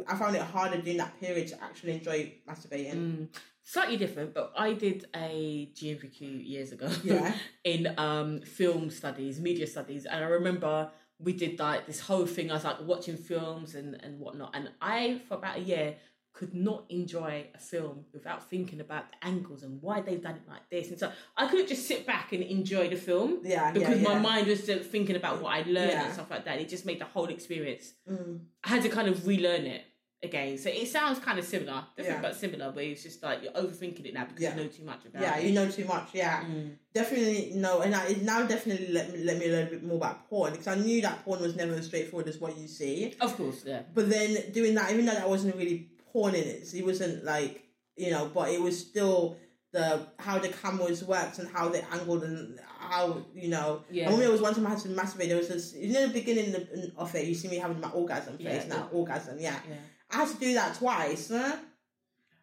[0.07, 2.95] I found it harder during that period to actually enjoy masturbating.
[2.95, 3.29] Mm.
[3.65, 6.89] Slightly different, but I did a GNVQ years ago.
[7.05, 7.35] Yeah.
[7.65, 12.51] in um film studies, media studies, and I remember we did like this whole thing.
[12.51, 15.97] I was like watching films and and whatnot, and I for about a year
[16.39, 20.49] could not enjoy a film without thinking about the angles and why they've done it
[20.49, 20.89] like this.
[20.91, 24.13] And so I couldn't just sit back and enjoy the film Yeah, because yeah, my
[24.15, 24.21] yeah.
[24.31, 26.05] mind was still thinking about what I learned Yeah.
[26.05, 26.61] and stuff like that.
[26.61, 27.93] It just made the whole experience.
[28.09, 28.39] Mm.
[28.63, 29.83] I had to kind of relearn it
[30.23, 30.59] again.
[30.59, 32.29] So it sounds kind of similar, different Yeah.
[32.29, 32.71] but similar.
[32.71, 34.55] But it's just like you're overthinking it now because Yeah.
[34.57, 35.25] you know too much about it.
[35.27, 35.45] Yeah, it.
[35.47, 36.09] you know too much.
[36.15, 36.71] Yeah, Mm.
[36.95, 37.81] definitely no.
[37.81, 40.53] And I, it now definitely let me let me learn a bit more about porn
[40.53, 43.15] because I knew that porn was never as straightforward as what you see.
[43.21, 43.83] Of course, yeah.
[43.93, 47.25] But then doing that, even though that wasn't really porn in it, so it wasn't
[47.25, 47.65] like
[47.97, 49.37] you know, but it was still
[49.73, 53.83] the how the cameras worked and how they angled and how you know.
[53.91, 54.05] Yeah.
[54.05, 55.29] I remember there was one time I had to masturbate.
[55.29, 56.55] There was this, you know, the beginning
[56.97, 57.27] of- it.
[57.27, 59.39] You see me having my orgasm Yeah, face now, orgasm.
[59.39, 59.59] Yeah.
[59.69, 59.77] Yeah.
[60.11, 61.59] I had to do that twice uh,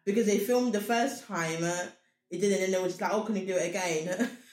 [0.04, 1.64] because they filmed the first time.
[1.64, 1.86] Uh,
[2.30, 4.30] it didn't, and they was like, "Oh, can you do it again?"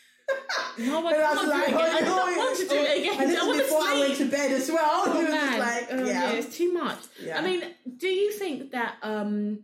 [0.80, 1.80] No, I And I was like, again.
[1.80, 3.22] I oh, don't want to do it again.
[3.22, 5.04] And this I to before I went to bed as well.
[5.06, 5.60] Oh, it was man.
[5.60, 6.32] like, Oh, yeah.
[6.32, 7.00] it's too much.
[7.22, 7.38] Yeah.
[7.38, 7.64] I mean,
[7.98, 9.60] do you think that um,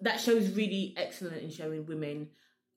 [0.00, 2.28] that show is really excellent in showing women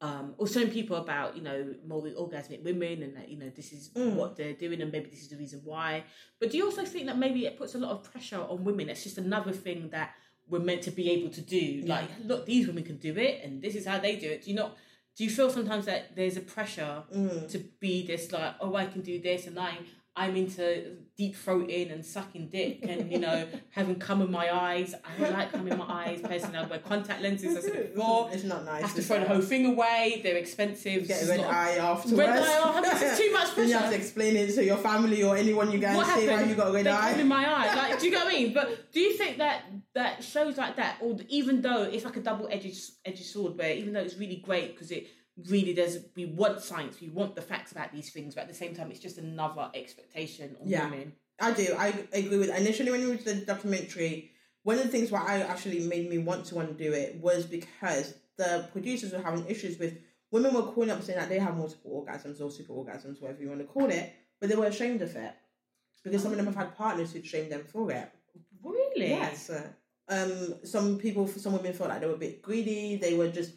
[0.01, 3.89] um, or showing people about, you know, multi-orgasmic women and that, you know, this is
[3.95, 4.13] Mm.
[4.13, 6.03] what they're doing and maybe this is the reason why.
[6.39, 8.89] But do you also think that maybe it puts a lot of pressure on women?
[8.89, 10.11] It's just another thing that
[10.47, 11.83] we're meant to be able to do.
[11.85, 14.43] Like, look, these women can do it and this is how they do it.
[14.43, 14.77] Do you not...
[15.17, 17.49] Do you feel sometimes that there's a pressure Mm.
[17.51, 19.77] to be this like, oh, I can do this, and I
[20.19, 24.95] I'm into deep throating and sucking dick, and you know having cum in my eyes.
[25.05, 26.21] I don't like cum in my eyes.
[26.21, 27.53] Personally, I wear contact lenses.
[27.53, 28.29] that's said it before.
[28.33, 28.81] It's not nice.
[28.81, 30.21] have to throw the whole thing away.
[30.23, 31.07] They're expensive.
[31.07, 32.17] Get a red eye afterwards.
[32.17, 35.21] Red eye, this is too much then you have to explain it to your family
[35.21, 37.45] or anyone you and What say why you got a red They cum in my
[37.47, 37.75] eye.
[37.75, 38.53] Like, do you get what I mean?
[38.55, 39.65] But do you think that
[39.97, 43.73] that shows like that, or even though it's like a double edged edged sword, where
[43.73, 45.07] even though it's really great because it
[45.49, 48.53] really does, we want science, we want the facts about these things, but at the
[48.53, 50.89] same time, it's just another expectation on Yeah.
[50.89, 51.13] women.
[51.39, 51.75] I do.
[51.77, 52.49] I agree with.
[52.55, 54.31] Initially, when you watched the documentary,
[54.63, 57.15] one of the things why I actually made me want to want to do it
[57.15, 59.97] was because the producers were having issues with
[60.31, 63.49] women were calling up saying that they have multiple orgasms or super orgasms, whatever you
[63.49, 65.33] want to call it, but they were ashamed of it
[66.03, 68.09] because some of them have had partners who shamed them for it.
[68.63, 69.09] Really?
[69.09, 69.49] Yes.
[69.49, 69.67] Uh,
[70.09, 72.95] Um, some people, some women felt like they were a bit greedy.
[72.95, 73.53] They were just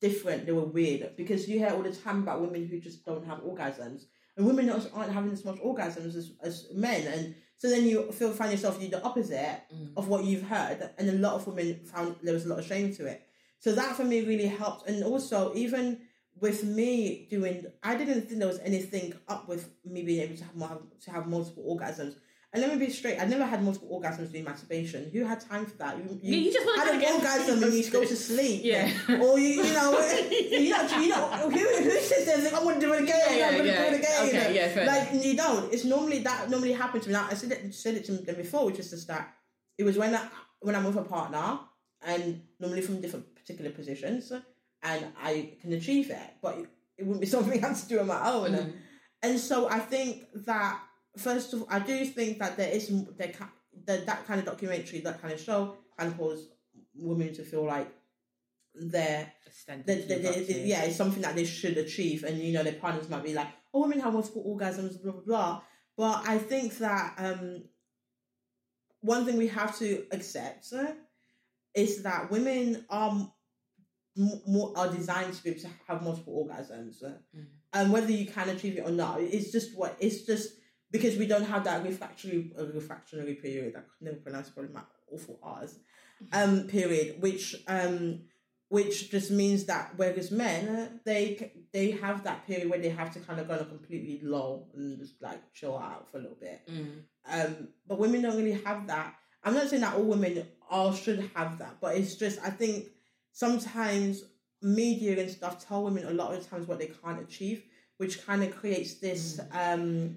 [0.00, 0.46] different.
[0.46, 3.38] They were weird because you hear all the time about women who just don't have
[3.40, 4.04] orgasms,
[4.36, 8.32] and women aren't having as much orgasms as, as men, and so then you feel
[8.32, 9.92] find yourself you're the opposite Mm.
[9.96, 12.66] of what you've heard, and a lot of women found there was a lot of
[12.66, 13.22] shame to it.
[13.60, 16.00] So that for me really helped, and also even
[16.40, 20.44] with me doing, I didn't think there was anything up with me being able to
[20.44, 22.16] have more, to have multiple orgasms.
[22.54, 25.08] And let me be straight, I never had multiple orgasms doing masturbation.
[25.10, 25.96] Who had time for that?
[25.96, 28.60] You, Yeah, you just had an get- orgasm and you go to sleep.
[28.62, 28.92] Yeah.
[29.22, 29.98] Or you, you know,
[30.30, 33.04] you know, you know, who, who sits there and think, I'm going to do it
[33.04, 34.28] again, Yeah, I'm going to yeah, do it again.
[34.28, 35.72] okay, yeah, fair like, you don't.
[35.72, 37.14] It's normally, that normally happens to me.
[37.14, 39.32] Now, I said it, said it to them before, which is just that
[39.78, 40.28] it was when, I,
[40.60, 41.58] when I'm with a partner
[42.06, 44.30] and normally from different particular positions
[44.82, 46.66] and I can achieve it, but it,
[46.98, 48.50] it wouldn't be something I have to do on my own.
[48.52, 48.72] Mm.
[49.22, 50.78] And so I think that
[51.16, 53.32] first of all, I do think that there is there
[53.86, 56.48] that that kind of documentary, that kind of show, of cause
[56.94, 57.90] women to feel like
[58.74, 60.60] they're A standard that, to that, live that- up that- to.
[60.60, 63.48] yeah, it's something that they should achieve, and you know their partners might be like,
[63.72, 65.62] "Oh, women have multiple orgasms," blah blah blah.
[65.96, 67.64] But I think that um,
[69.00, 70.92] one thing we have to accept uh,
[71.74, 73.30] is that women are
[74.46, 77.46] more are designed to be able to have multiple orgasms, uh, Mm.
[77.74, 80.54] and whether you can achieve it or not, it's just what it's just
[80.92, 83.74] because we don't have that refractory uh, refractionary period.
[83.74, 85.78] I could never pronounce probably my awful R's
[86.32, 88.20] um period, which um
[88.68, 93.20] which just means that whereas men they they have that period where they have to
[93.20, 96.38] kind of go on a completely low and just like chill out for a little
[96.40, 96.60] bit.
[96.70, 97.02] Mm.
[97.28, 99.14] Um, but women don't really have that.
[99.44, 102.86] I'm not saying that all women all should have that, but it's just I think
[103.32, 104.24] sometimes
[104.62, 107.64] media and stuff tell women a lot of times what they can't achieve,
[107.96, 110.14] which kind of creates this um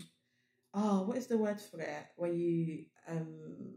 [0.76, 3.74] oh what is the word for it when you um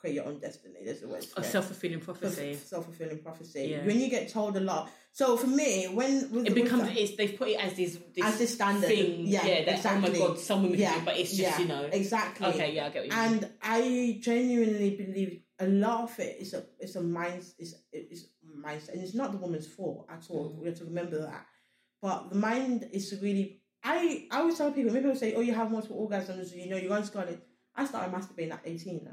[0.00, 0.76] create your own destiny.
[0.84, 2.54] There's a word for A self fulfilling prophecy.
[2.54, 3.68] Self fulfilling prophecy.
[3.72, 3.84] Yeah.
[3.84, 4.90] When you get told a lot.
[5.12, 8.24] So for me, when with, It becomes that- it's they've put it as this, this
[8.24, 9.26] as the standard, thing.
[9.26, 10.08] yeah, that exactly.
[10.08, 11.82] oh my god, some women Yeah, do, but it's just yeah, you know.
[11.92, 12.46] exactly.
[12.46, 13.32] Okay, yeah, I get what you mean.
[13.34, 18.24] And I genuinely believe a lot of it is a it's a mind it's it's
[18.64, 20.50] mindset, and it's not the woman's fault at all.
[20.50, 20.60] Mm.
[20.60, 21.46] We have to remember that.
[22.00, 23.59] But the mind is really.
[23.82, 24.92] I I always tell people.
[24.92, 27.28] When people say, "Oh, you have multiple orgasms," you know, you're going to go on
[27.28, 27.42] it.
[27.74, 29.12] I started masturbating at eighteen now.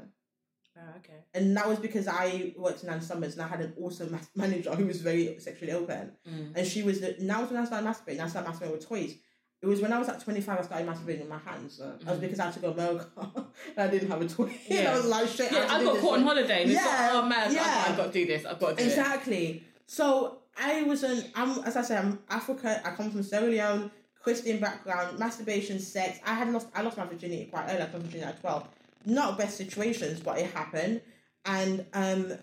[0.76, 1.24] Oh, okay.
[1.34, 4.28] And that was because I worked in Ann Summers and I had an awesome mas-
[4.36, 6.12] manager who was very sexually open.
[6.28, 6.52] Mm.
[6.56, 8.20] And she was the, now was when I started masturbating.
[8.20, 9.16] I started masturbating with toys.
[9.60, 11.80] It was when I was at 25 I started masturbating with my hands.
[11.80, 12.20] Uh, That was Mm.
[12.20, 13.44] because I had to go to America and
[13.78, 14.44] I didn't have a toy.
[14.44, 14.92] and Yeah.
[14.92, 16.62] I was like, Yeah, I got caught on holiday.
[16.62, 17.62] And it's Yeah, like, oh man, yeah.
[17.84, 18.44] I've, I've got to do this.
[18.44, 18.86] I've got to do it.
[18.86, 19.64] Exactly.
[19.86, 22.80] So I was an, I'm, as I said, I'm Africa.
[22.84, 23.90] I come from Sierra Leone,
[24.28, 26.18] Christian background, masturbation, sex.
[26.22, 27.78] I had lost, I lost my virginity quite early.
[27.78, 28.68] I lost virginity at 12.
[29.06, 31.00] Not best situations, but it happened.
[31.46, 32.34] And, um,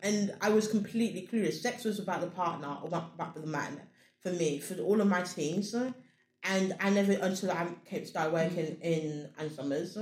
[0.00, 1.60] and I was completely clueless.
[1.60, 3.82] Sex was about the partner or about, the man
[4.20, 5.74] for me, for all of my teens.
[5.74, 9.92] And I never, until I came, started working in Ann Summers.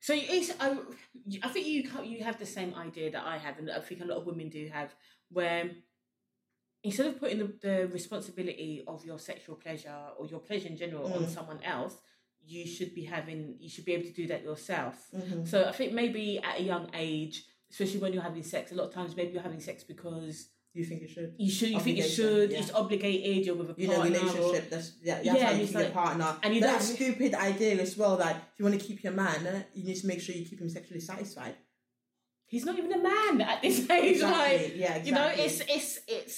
[0.00, 0.78] So it's, I,
[1.44, 4.04] I think you you have the same idea that I have, and I think a
[4.04, 4.92] lot of women do have,
[5.30, 5.70] where
[6.88, 11.04] instead of putting the, the responsibility of your sexual pleasure or your pleasure in general
[11.14, 11.28] on Mm.
[11.36, 11.94] someone else,
[12.54, 14.96] you should be having you should be able to do that yourself.
[15.14, 15.46] Mhm.
[15.52, 17.34] So I think maybe at a young age,
[17.72, 20.36] especially when you're having sex, a lot of times maybe you're having sex because
[20.78, 21.30] You think you should?
[21.46, 22.58] you should, you think you Obligation, should, yeah.
[22.60, 24.18] it's obligated, you're with a you know, partner.
[24.18, 24.64] or- relationship.
[24.72, 26.28] That's yeah, Yeah, how you keep your partner.
[26.42, 29.40] and you that stupid idea as well that if you want to keep your man,
[29.46, 31.54] eh, you need to make sure you keep him sexually satisfied.
[32.52, 34.22] He's not even a man at this age.
[34.22, 35.06] Like, yeah, exactly.
[35.08, 36.36] you know, it's it's it's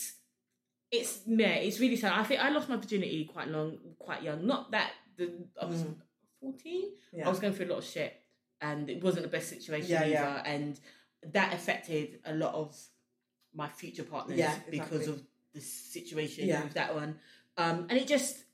[0.90, 2.12] it's yeah, it's really sad.
[2.12, 4.46] I think I lost my virginity quite long, quite young.
[4.46, 5.94] Not that the I was Mm.
[6.40, 6.90] fourteen.
[7.12, 7.26] yeah.
[7.26, 8.14] I was going through a lot of shit,
[8.60, 10.42] and it wasn't the best situation Yeah, either, yeah.
[10.44, 10.80] and
[11.32, 12.76] that affected a lot of
[13.54, 15.22] my future partners Yeah, because of
[15.52, 17.18] the situation with that one.
[17.56, 18.44] Um, and it just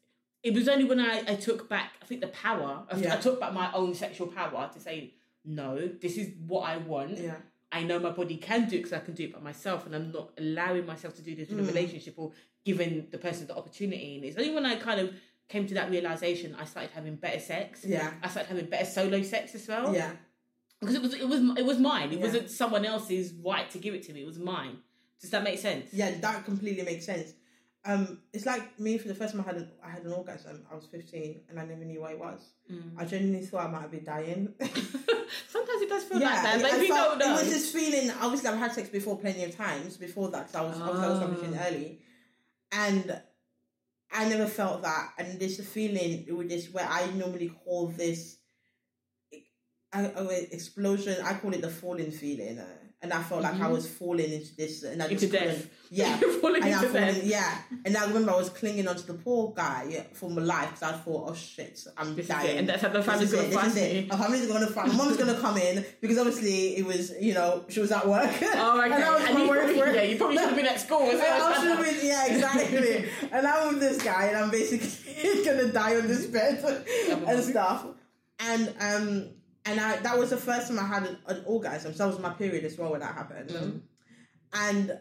[0.43, 3.15] it was only when I, I took back I think the power I, Yeah.
[3.15, 7.19] I took back my own sexual power to say no this is what I want
[7.19, 7.37] yeah,
[7.77, 9.95] I know my body can do it because I can do it by myself, and
[9.97, 11.69] I'm not allowing myself to do this in a Mm.
[11.75, 12.33] relationship or
[12.65, 14.17] giving the person the opportunity.
[14.17, 15.09] And it's only when I kind of
[15.49, 17.85] came to that realization, I started having better sex.
[17.85, 19.95] yeah, I started having better solo sex as well.
[19.95, 20.13] yeah,
[20.81, 22.09] because it was it was it was mine.
[22.13, 22.25] It Yeah.
[22.27, 24.21] wasn't someone else's right to give it to me.
[24.23, 24.77] It was mine.
[25.21, 25.87] Does that make sense?
[25.93, 26.11] yeah.
[26.27, 27.29] That completely makes sense.
[27.93, 30.57] Um, it's like me for the first time I had an, I had an orgasm.
[30.71, 32.41] I was fifteen and I never knew what it was.
[32.73, 32.95] Mm.
[33.01, 34.43] I genuinely thought I might have been dying.
[35.83, 37.71] It does feel yeah, like that, I if you felt- don't know, It was this
[37.73, 38.11] feeling.
[38.21, 41.11] Obviously, I've had sex before plenty of times before that because I was obviously I
[41.11, 41.27] was Ah.
[41.45, 42.01] coming early,
[42.73, 43.23] and
[44.13, 45.13] I never felt that.
[45.19, 48.37] And there's a feeling with this where I normally call this
[49.95, 51.17] a, a explosion.
[51.25, 52.67] I call it the falling feeling, uh,
[53.03, 53.73] and I felt like I Mhm.
[53.73, 55.67] was falling into this, and I into just death.
[55.89, 56.19] Yeah.
[56.19, 57.23] You're falling And into death.
[57.23, 60.83] yeah, and I remember I was clinging onto the poor guy for my life because
[60.83, 62.59] I thought, oh shit, I'm This is dying.
[62.59, 64.07] and that's how the family's gonna find me.
[64.11, 64.89] My family's gonna find.
[64.93, 68.29] My mom's gonna come in because obviously it was, you know, she was at work.
[68.43, 68.85] Oh, okay.
[68.95, 70.81] and I was And my you work probably, yeah, you probably should have been at
[70.81, 71.47] school as Yeah, well.
[71.47, 73.09] I should have been, yeah, exactly.
[73.31, 76.65] and I'm with this guy, and I'm basically gonna die on this bed
[77.29, 77.87] and stuff.
[78.41, 79.29] And um,
[79.67, 81.93] and I that was the first time I had an, an orgasm.
[81.93, 83.51] So that was my period as well when that happened.
[83.51, 83.81] Mm.
[84.55, 84.99] And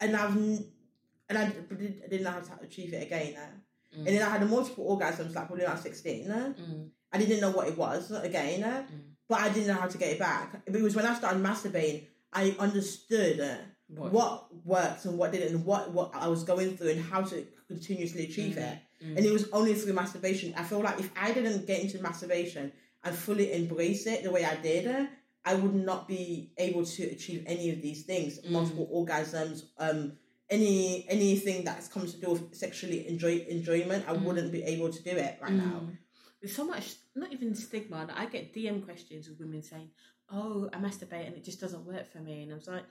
[0.00, 3.34] and I've and I, did, I didn't know how to achieve it again.
[3.36, 3.96] Uh.
[3.96, 3.98] Mm.
[3.98, 6.30] And then I had multiple orgasms, like probably around sixteen.
[6.30, 6.52] Uh.
[6.60, 6.88] Mm.
[7.12, 9.00] I didn't know what it was again, uh, Mm.
[9.28, 10.62] but I didn't know how to get it back.
[10.66, 13.56] It was when I started masturbating, I understood uh,
[13.88, 14.46] what?
[14.64, 18.24] worked and what didn't, and what what I was going through, and how to continuously
[18.24, 18.72] achieve Mm.
[18.72, 18.78] it.
[19.16, 20.54] and it was only through masturbation.
[20.56, 22.72] I feel like if I didn't get into masturbation
[23.04, 25.08] and fully embrace it the way I did,
[25.44, 28.38] I would not be able to achieve any of these things.
[28.48, 30.12] Multiple orgasms, um,
[30.50, 35.02] any anything that's comes to do with sexually enjoy enjoyment, I wouldn't be able to
[35.02, 35.82] do it right now.
[36.40, 38.04] There's so much, not even stigma.
[38.08, 39.90] Like I get DM questions of women saying,
[40.30, 42.84] "Oh, I masturbate and it just doesn't work for me," and I'm like,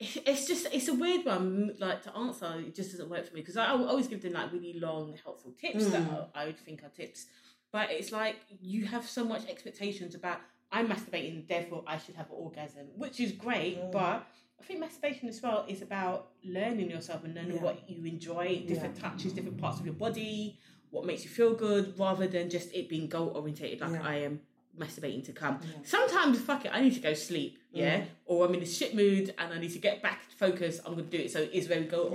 [0.00, 1.74] "It's just, it's a weird one.
[1.78, 4.32] Like to answer, it just doesn't work for me because I, I always give them
[4.32, 6.28] like really long, helpful tips that Mm.
[6.34, 7.26] I, I would think are tips,
[7.74, 10.38] but it's like you have so much expectations about
[10.70, 13.90] I'm masturbating, therefore I should have an orgasm, which is great, Mm.
[13.92, 14.16] but
[14.60, 16.18] I think masturbation as well is about
[16.58, 17.62] learning yourself and learning Yeah.
[17.68, 19.02] what you enjoy, different Yeah.
[19.08, 20.56] touches, different parts of your body,
[20.90, 24.12] what makes you feel good, rather than just it being goal orientated like Yeah.
[24.12, 24.34] I am
[24.82, 25.56] masturbating to come.
[25.84, 28.06] Sometimes, fuck it, I need to go sleep, yeah, Mm.
[28.26, 30.80] or I'm in a shit mood and I need to get back focused.
[30.84, 31.30] I'm gonna do it.
[31.32, 32.06] So it is very goal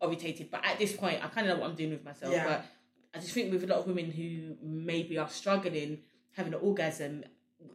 [0.00, 0.50] orientated.
[0.50, 2.34] But at this point, I kind of know what I'm doing with myself.
[2.50, 2.64] But
[3.14, 5.98] I just think with a lot of women who maybe are struggling
[6.32, 7.24] having an orgasm,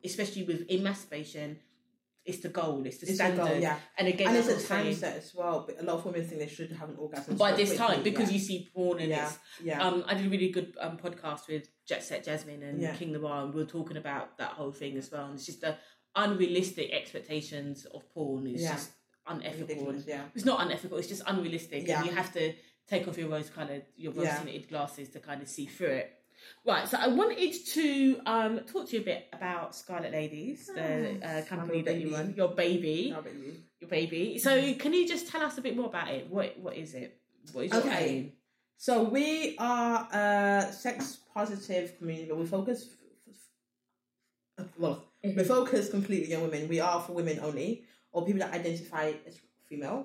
[0.03, 1.59] especially with in masturbation,
[2.25, 3.45] it's the goal, it's the It's standard.
[3.47, 3.77] goal, yeah.
[3.97, 5.63] And again, and it's a time set as well.
[5.65, 8.29] But a lot of women think they should have an orgasm by this time because
[8.29, 8.33] yeah.
[8.33, 11.47] you see porn and yeah, it's yeah, um I did a really good um podcast
[11.47, 12.95] with Jet Set Jasmine and Yeah.
[12.95, 15.61] King Lamar and we were talking about that whole thing as well and it's just
[15.61, 15.77] the
[16.15, 18.71] unrealistic expectations of porn is Yeah.
[18.73, 18.91] just
[19.27, 20.23] unethical ridiculous, yeah.
[20.35, 21.97] it's not unethical it's just unrealistic Yeah.
[21.99, 22.53] and you have to
[22.87, 24.37] take off your rose coloured your rose Yeah.
[24.43, 26.13] tinted glasses to kind of see through it
[26.65, 31.19] right so I wanted to um talk to you a bit about Scarlet Ladies the
[31.23, 33.55] uh, company that you run your baby you?
[33.81, 36.75] your baby so can you just tell us a bit more about it what what
[36.77, 37.19] is it
[37.53, 38.09] what is your Okay.
[38.09, 38.31] aim
[38.79, 42.79] So we are a sex positive community, but we focus.
[43.27, 43.33] f-
[44.59, 46.67] f- Well, we focus completely on women.
[46.69, 47.69] We are for women only,
[48.11, 49.99] or people that identify as female.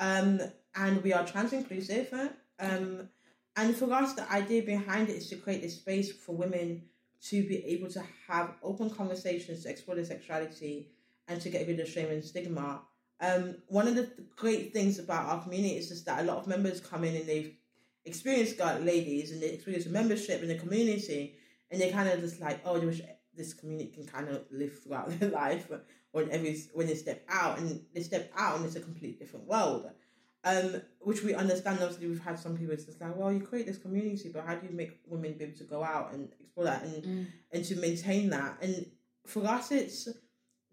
[0.00, 0.40] Um,
[0.78, 2.14] and we are trans inclusive.
[2.58, 3.08] Um,
[3.56, 6.82] and for us, the idea behind it is to create a space for women
[7.22, 10.88] to be able to have open conversations, to explore their sexuality,
[11.26, 12.80] and to get rid of shame and stigma.
[13.20, 16.46] Um, one of the great things about our community is just that a lot of
[16.46, 17.52] members come in and they've
[18.04, 21.34] experienced ladies and they experience membership in the community,
[21.72, 23.02] and they kind of just like, oh, they wish
[23.36, 25.68] this community can kind of live throughout their life
[26.12, 29.46] when every when they step out and they step out and it's a complete different
[29.46, 29.90] world.
[30.44, 31.80] Um, which we understand.
[31.82, 32.72] Obviously, we've had some people.
[32.72, 35.44] It's just like, well, you create this community, but how do you make women be
[35.44, 37.26] able to go out and explore that and Mm.
[37.52, 38.56] and to maintain that?
[38.62, 38.86] And
[39.26, 40.08] for us, it's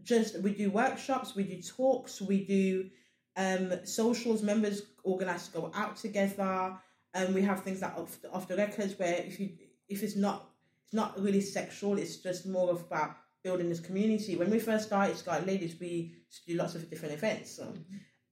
[0.03, 2.89] just we do workshops, we do talks, we do
[3.37, 4.43] um, socials.
[4.43, 6.77] Members organize to go out together,
[7.15, 9.49] and we have things like off the, off the records where if you
[9.89, 10.49] if it's not
[10.83, 14.35] it's not really sexual, it's just more of about building this community.
[14.35, 17.49] When we first started Scarlet Ladies, we used to do lots of different events.
[17.51, 17.73] So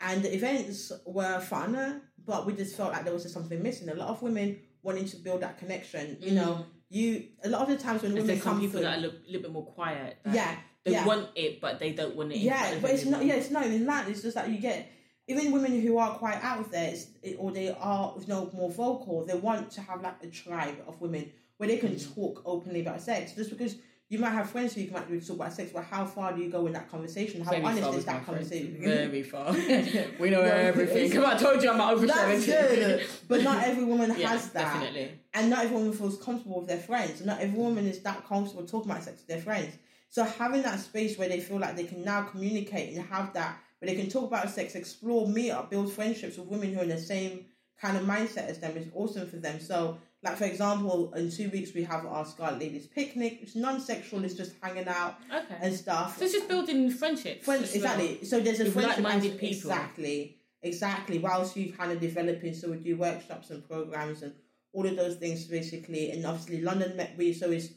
[0.03, 3.89] and the events were fun, but we just felt like there was just something missing.
[3.89, 6.17] A lot of women wanting to build that connection.
[6.19, 8.81] You know, you a lot of the times when There's women some come people through,
[8.81, 10.17] that are a little, little bit more quiet.
[10.25, 11.05] that yeah, they yeah.
[11.05, 12.39] want it, but they don't want it.
[12.39, 13.23] yeah, but it's not.
[13.25, 14.07] Yeah, it's not even that.
[14.09, 14.91] It's just that you get
[15.27, 18.69] even women who are quite out there, it's, it, or they are you know more
[18.69, 19.25] vocal.
[19.25, 22.15] They want to have like a tribe of women where they can Mm.
[22.15, 23.33] talk openly about sex.
[23.33, 23.75] Just because
[24.13, 26.49] you might have friends who you might talk about sex, but how far do you
[26.49, 27.41] go in that conversation?
[27.41, 28.77] How Very honest is with that conversation?
[28.79, 29.51] Very far.
[30.19, 31.09] we know No, everything.
[31.11, 32.45] Come on, I told you I'm over That's 70.
[32.45, 34.71] good, but not every woman yeah, has that.
[34.71, 35.19] definitely.
[35.33, 37.25] and not every woman feels comfortable with their friends.
[37.25, 39.73] Not every woman is that comfortable talking about sex with their friends.
[40.09, 43.57] So having that space where they feel like they can now communicate and have that,
[43.79, 46.83] where they can talk about sex, explore, meet up, build friendships with women who are
[46.83, 47.45] in the same
[47.81, 49.59] kind of mindset as them is awesome for them.
[49.59, 53.39] So, like for example, in two weeks we have our Scarlet Ladies picnic.
[53.41, 54.23] It's non-sexual.
[54.23, 55.55] It's just hanging out Okay.
[55.61, 56.17] and stuff.
[56.17, 57.43] so it's just building friendships.
[57.45, 57.99] Friends, as well.
[57.99, 58.25] exactly.
[58.25, 59.71] So there's a With friendship like-minded people.
[59.71, 61.19] Exactly, exactly.
[61.19, 64.33] Whilst you kind of developing, so we do workshops and programs and
[64.71, 66.11] all of those things basically.
[66.11, 67.69] And obviously, London Met we so it's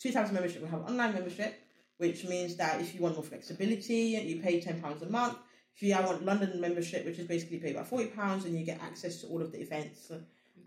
[0.00, 0.62] two types of membership.
[0.62, 1.54] We have online membership,
[1.96, 5.38] which means that if you want more flexibility, you pay ten pounds a month.
[5.74, 8.80] If you want London membership, which is basically paid about forty pounds, and you get
[8.82, 10.12] access to all of the events.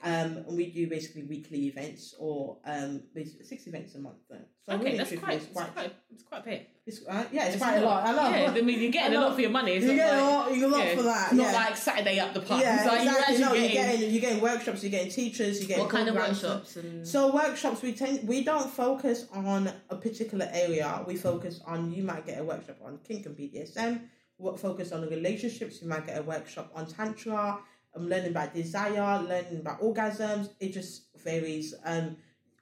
[0.04, 4.18] Um, and we do basically weekly events or um, basically six events a month.
[4.30, 4.46] Then.
[4.64, 6.68] So Okay, really that's quite, it's quite, quite, it's quite big.
[6.86, 8.06] it's, uh, yeah, it's, It's quite a lot.
[8.06, 8.38] I know.
[8.38, 9.74] Yeah, I mean, you're getting a lot for your money.
[9.76, 11.28] You get a lot, you get a lot yeah, for that.
[11.32, 12.62] It's not like Saturday up the pub.
[12.62, 13.06] yeah, like exactly.
[13.06, 15.92] you're No, actually you're getting, getting you're getting workshops, you're getting teachers, you're getting what
[15.92, 21.04] kind of workshops and So workshops, we tend we don't focus on a particular area.
[21.08, 24.02] We focus on you might get a workshop on kink and BDSM.
[24.38, 25.82] We focus on the relationships.
[25.82, 27.58] You might get a workshop on tantra.
[27.98, 30.50] I'm learning about desire, learning about orgasms.
[30.60, 31.74] It just varies.
[31.84, 32.18] Um,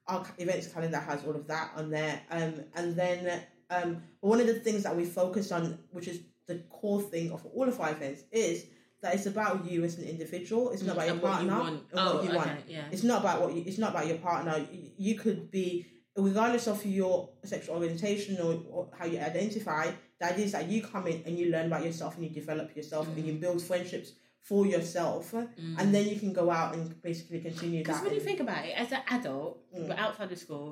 [0.08, 2.22] our events calendar has all of that on there.
[2.30, 6.60] Um, and then um, one of the things that we focus on, which is the
[6.70, 8.66] core thing of all of our events, is
[9.02, 10.72] that it's about you as an individual.
[10.72, 11.84] It's not about your Mm, And what partner want.
[11.94, 12.52] Oh, you okay, want.
[12.68, 12.84] yeah.
[12.92, 13.64] It's not about what you.
[13.66, 14.66] It's not about your partner.
[14.72, 19.92] You, you could be, regardless of your sexual orientation or, or how you identify.
[20.20, 22.74] The idea is that you come in and you learn about yourself and you develop
[22.76, 23.40] yourself and you Mm.
[23.42, 24.14] build friendships
[24.50, 25.34] for yourself,
[25.80, 28.74] and then you can go out and basically continue Because when you think about it,
[28.84, 29.88] as an adult, Mm.
[29.89, 30.68] but outside of school,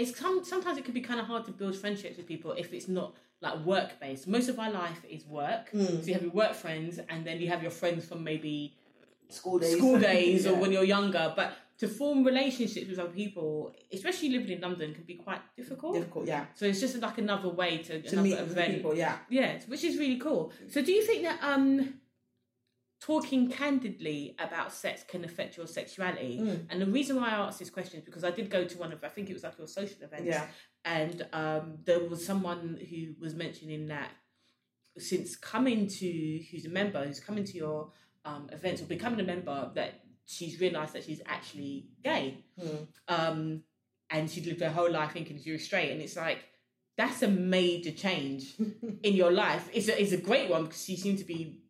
[0.00, 2.72] it's come, sometimes it can be kind of hard to build friendships with people if
[2.72, 3.08] it's not
[3.42, 4.28] like work based.
[4.28, 5.64] Most of our life is work.
[5.72, 6.00] Mm.
[6.00, 8.76] So you have your work friends, and then you have your friends from maybe
[9.28, 11.32] school days, school days or when you're younger.
[11.34, 15.94] But to form relationships with other people, especially living in London, can be quite difficult.
[15.94, 18.74] difficult, yeah, So it's just like another way to, to another meet event.
[18.76, 19.16] people, yeah.
[19.30, 20.52] Yeah, which is really cool.
[20.68, 21.94] So do you think that um
[23.00, 26.38] talking candidly about sex can affect your sexuality?
[26.40, 26.66] Mm.
[26.68, 28.92] And the reason why I asked this question is because I did go to one
[28.92, 30.26] of I think it was like your social events.
[30.26, 30.46] Yeah.
[30.84, 34.10] And um there was someone who was mentioning that
[34.98, 37.90] since coming to who's a member, who's coming to your
[38.24, 42.44] um events or becoming a member that she's realised that she's actually gay.
[42.62, 42.86] Mm.
[43.08, 43.62] Um
[44.10, 46.44] and she'd lived her whole life thinking she was straight and it's like
[46.98, 48.56] that's a major change
[49.02, 49.70] in your life.
[49.72, 51.60] It's a, it's a great one because she seemed to be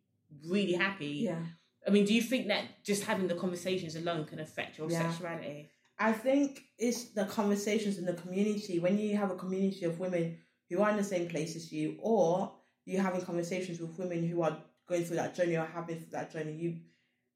[0.47, 1.23] really happy.
[1.25, 1.39] Yeah.
[1.87, 5.09] I mean, do you think that just having the conversations alone can affect your Yeah.
[5.11, 5.69] sexuality?
[5.97, 8.79] I think it's the conversations in the community.
[8.79, 10.37] When you have a community of women
[10.69, 14.41] who are in the same place as you, or you're having conversations with women who
[14.41, 16.79] are going through that journey or have been through that journey, you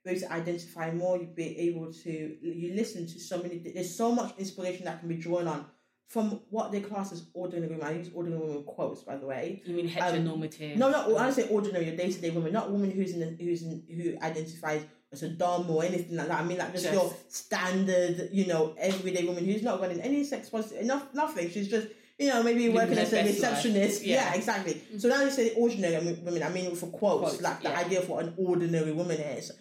[0.03, 1.18] be able to identify more.
[1.18, 3.58] You be able to you listen to so many.
[3.60, 5.66] There's so much inspiration that can be drawn on
[6.08, 7.86] from what they class as ordinary women.
[7.88, 9.62] I use ordinary women quotes, by the way.
[9.66, 10.74] You mean heteronormative?
[10.74, 12.91] Um, No, not I don't say ordinary, your day to day woman, not a woman
[12.91, 16.41] who's in the, who's in, who identifies as a dom or anything like that.
[16.41, 20.24] I mean, like just Just- your standard, you know, everyday woman who's not running any
[20.24, 21.49] sex positive, enough, nothing.
[21.49, 21.88] She's just,
[22.20, 24.03] you know, maybe working as a receptionist.
[24.03, 24.16] Yeah.
[24.32, 24.36] Yeah.
[24.36, 24.82] exactly.
[24.99, 27.80] So now you say ordinary women, I mean, for quotes, Quotes, like the yeah.
[27.80, 29.51] idea of what an ordinary woman is,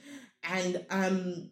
[0.42, 1.50] and um,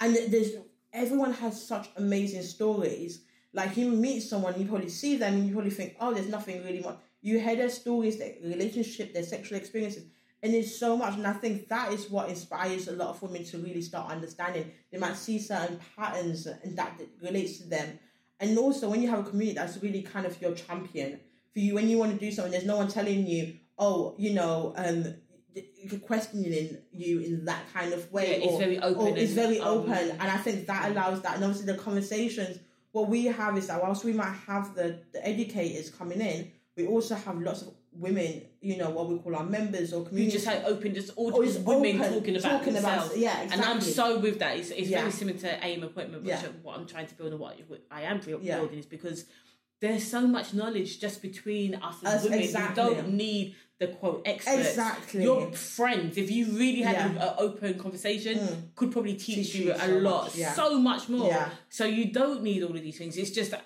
[0.00, 0.50] and there's
[0.92, 3.22] everyone has such amazing stories.
[3.52, 6.64] Like you meet someone, you probably see them, and you probably think, oh, there's nothing
[6.64, 6.98] really much.
[7.22, 10.04] You hear their stories, their relationship, their sexual experiences,
[10.42, 11.14] and it's so much.
[11.14, 14.70] And I think that is what inspires a lot of women to really start understanding.
[14.90, 17.98] They might see certain patterns, and that relates to them.
[18.38, 21.20] And also, when you have a community that's really kind of your champion
[21.52, 24.32] for you, when you want to do something, there's no one telling you, oh, you
[24.32, 25.14] know, um,
[26.06, 28.30] questioning you in that kind of way.
[28.30, 29.02] Yeah, it's or- very open.
[29.02, 31.34] Oh, it's very um, open, and I think that allows that.
[31.34, 32.58] And obviously, the conversations.
[32.92, 36.86] What we have is that whilst we might have the the educators coming in, we
[36.86, 38.42] also have lots of women.
[38.60, 40.26] You know what we call our members or community.
[40.26, 43.16] You just had open, just oh, all just women open, talking about talking themselves.
[43.16, 43.52] yeah, exactly.
[43.52, 44.56] And I'm so with that.
[44.58, 45.00] It's, it's Yeah.
[45.00, 46.46] very similar to AM appointment, which Yeah.
[46.62, 47.56] what I'm trying to build and what
[47.90, 48.64] I am building Yeah.
[48.64, 49.24] is because
[49.80, 52.40] there's so much knowledge just between us as Us, women.
[52.40, 52.84] exactly.
[52.84, 54.68] You don't need the quote experts.
[54.68, 55.22] Exactly.
[55.24, 58.74] Your friends, if you really had an open conversation, Mm.
[58.76, 60.52] could probably teach, Teach you, you a so lot, much, yeah.
[60.52, 61.28] so much more.
[61.28, 61.50] Yeah.
[61.70, 63.16] So you don't need all of these things.
[63.16, 63.64] It's just that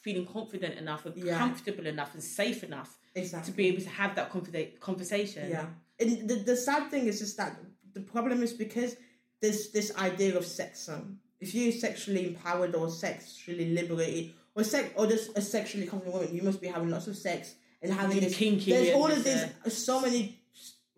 [0.00, 1.38] feeling confident enough and Yeah.
[1.38, 3.50] comfortable enough and safe enough exactly.
[3.52, 5.48] to be able to have that confida- conversation.
[5.48, 5.66] Yeah.
[6.00, 7.56] And the, the sad thing is just that
[7.94, 8.96] the problem is because
[9.40, 10.88] there's this idea of sex.
[10.88, 16.14] Um, if you're sexually empowered or sexually liberated or sex or just a sexually confident
[16.16, 17.54] woman, you must be having lots of sex
[17.84, 18.36] and having this.
[18.36, 20.40] kinky There's all of this, these so many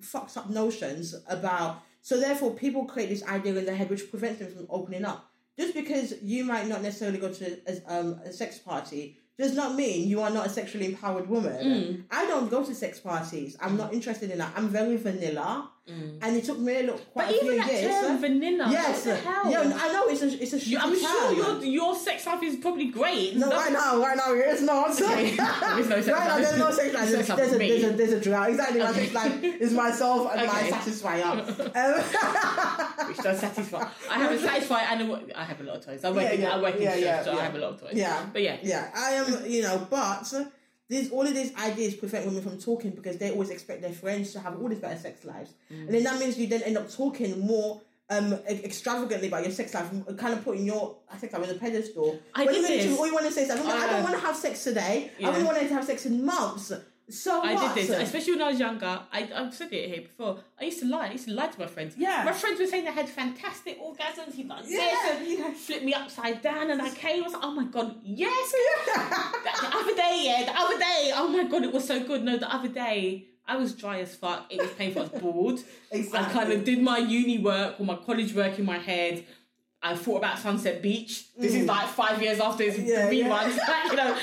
[0.01, 1.83] fucked up notions about.
[2.03, 5.31] So therefore, people create this idea in their head which prevents them from opening up.
[5.59, 9.75] Just because you might not necessarily go to a, um, a sex party does not
[9.75, 11.65] mean you are not a sexually empowered woman.
[11.65, 12.05] Mm.
[12.11, 13.57] I don't go to sex parties.
[13.61, 14.53] I'm not interested in that.
[14.57, 17.95] I'm very vanilla, and it took me a quite But a few even that years.
[17.95, 19.51] term vanilla, yes, what the hell?
[19.51, 22.57] yeah, I know it's a it's a shitty I'm sure your your sex life is
[22.57, 23.31] probably great.
[23.35, 24.91] It's No, right now, right now, it's not.
[25.01, 25.37] Okay.
[25.37, 27.09] There is no sex right now, there's no sex life.
[27.11, 28.51] There's, there's, a, there's, a, there's a drought.
[28.51, 29.01] Exactly, my Okay.
[29.09, 30.71] sex life is myself and my Okay.
[30.73, 31.47] Satisfyer.
[33.09, 33.89] which Um, does satisfy.
[34.11, 36.05] I have a satisfy and a, I have a lot of toys.
[36.05, 37.75] I work Yeah, in, yeah, I work in yeah, yeah, so I have a lot
[37.75, 37.93] of toys.
[37.95, 40.25] yeah, But yeah, yeah, I am, you know, but
[40.89, 44.33] these all of these ideas prevent women from talking because they always expect their friends
[44.33, 45.87] to have all these better sex lives, Mm.
[45.87, 47.81] and then that means you then end up talking more.
[48.09, 52.21] Um, extravagantly about your sex life, kind of putting your sex life on a pedestal.
[52.37, 54.03] I when did you all you want to say is, I don't, I Uh, don't
[54.05, 55.11] want to have sex today.
[55.19, 55.29] yeah.
[55.29, 56.71] I only wanted to have sex in months.
[57.09, 57.75] So I what?
[57.75, 59.01] did this, especially when I was younger.
[59.13, 60.39] I, I've said it here before.
[60.61, 61.07] I used to lie.
[61.07, 61.95] I used to lie to my friends.
[61.97, 62.25] Yeah.
[62.25, 64.35] My friends were saying they had fantastic orgasms.
[64.35, 65.51] He done Yeah, this and yeah.
[65.53, 67.21] flipped me upside down, and I came.
[67.23, 68.53] I was like, oh my god, yes.
[68.95, 71.13] the other day, yeah, the other day.
[71.15, 72.25] Oh my god, it was so good.
[72.25, 73.27] No, the other day.
[73.49, 74.53] I was dry as fuck.
[74.53, 75.03] It was painful.
[75.03, 75.61] I was bored.
[75.93, 76.19] Exactly.
[76.19, 79.25] I kind of did my uni work or my college work in my head.
[79.81, 81.27] I thought about Sunset Beach.
[81.39, 82.87] This is like five years after it's Mm.
[82.89, 83.29] Yeah, been yeah.
[83.29, 83.57] months.
[83.91, 84.19] you know,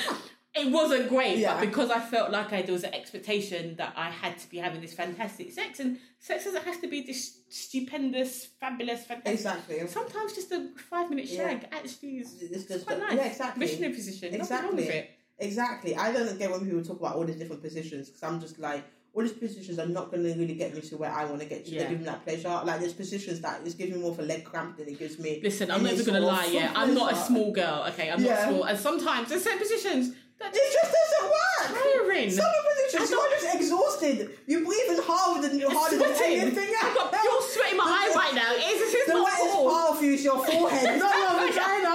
[0.56, 1.54] it wasn't great, Yeah.
[1.54, 4.58] but because I felt like I, there was an expectation that I had to be
[4.58, 9.34] having this fantastic sex, and sex doesn't have to be this stupendous, fabulous, fantastic.
[9.34, 9.86] Exactly.
[9.88, 11.48] Sometimes just a five minute Yeah.
[11.48, 13.14] shag actually is It's it's just quite nice.
[13.16, 13.60] yeah, exactly.
[13.66, 14.38] Missionary position.
[14.38, 14.98] Nothing wrong with Exactly.
[14.98, 15.10] it.
[15.38, 15.96] Exactly.
[15.96, 18.84] I don't get when people talk about all these different positions because I'm just like,
[19.12, 21.46] all these positions are not going to really get me to where I want to
[21.46, 21.70] get to.
[21.70, 21.84] Yeah.
[21.84, 22.48] They give me that pleasure.
[22.64, 25.18] Like, there's positions that is giving me more of a leg cramp than it gives
[25.20, 25.40] me.
[25.42, 26.46] Listen, I'm never gonna lie.
[26.46, 27.84] Yeah, I'm not a small girl.
[27.90, 28.34] Okay, I'm Yeah.
[28.34, 30.14] not small, and sometimes there's certain positions
[30.52, 31.66] It just doesn't work.
[31.80, 32.30] tiring.
[32.30, 34.30] Some positions, I you're just exhausted.
[34.46, 36.40] You're breathing harder than you're harder than sweating.
[36.40, 36.94] anything else.
[36.94, 38.50] got pure sweat in my eye right now.
[38.54, 41.94] It's, it's, it's The wettest part of you is your forehead, not your vagina.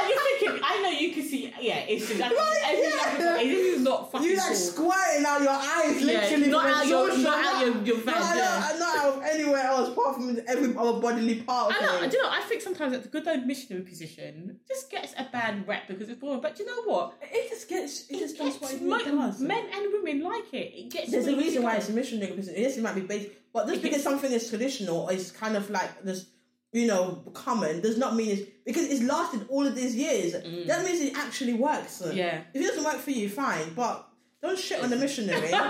[0.00, 1.52] And you're thinking, I know you can see.
[1.60, 3.16] Yeah, it's just like yeah.
[3.16, 3.48] body.
[3.48, 4.56] This is not fucking You like cool.
[4.56, 6.48] squirting out your eyes, Yeah, literally.
[6.48, 7.22] not out your- exhaustion.
[7.24, 8.68] not out your- your not, yeah.
[8.70, 12.08] out- not out of anywhere else apart from every other bodily part of I know.
[12.10, 12.30] Do you know?
[12.30, 16.08] I think sometimes that the good old missionary position just gets a bad rep because
[16.08, 16.40] it's boring.
[16.40, 17.14] But you know what?
[17.22, 19.40] It just gets, it just does what it does.
[19.40, 20.72] men and women like it.
[20.74, 21.10] It gets.
[21.10, 22.60] There's a reason why it's a missionary position.
[22.60, 26.02] Yes, it might be based, but just because something is traditional it's kind of like
[26.02, 26.26] this,
[26.72, 30.32] you know, common, does not mean it's because it's lasted all of these years.
[30.32, 32.02] That means it actually works.
[32.04, 32.14] Mm.
[32.14, 32.42] Yeah.
[32.54, 34.08] If it doesn't work for you, fine, but
[34.42, 35.50] don't shit on the missionary.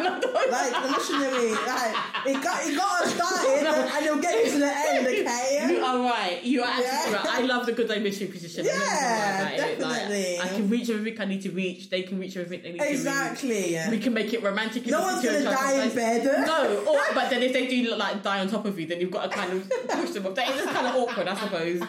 [0.51, 1.95] Like the missionary, like
[2.27, 5.66] it got it got us started and it'll get you to the end, okay?
[5.71, 6.43] You are right.
[6.43, 7.16] You are absolutely Yeah.
[7.16, 7.27] right.
[7.29, 8.66] I love the good old missionary position.
[8.68, 9.81] I'm not gonna lie Yeah, it.
[9.81, 10.41] Like, definitely.
[10.41, 11.91] I can reach everything I need to reach.
[11.91, 13.49] They can reach everything they need Exactly.
[13.49, 13.66] to reach.
[13.66, 13.97] Exactly.
[13.99, 14.87] We can make it romantic.
[14.87, 16.25] No one's gonna die in bed.
[16.47, 19.11] No, or, but then if they do like die on top of you, then you've
[19.12, 20.35] got to kind of push them up.
[20.35, 21.81] That is kind of awkward, I suppose.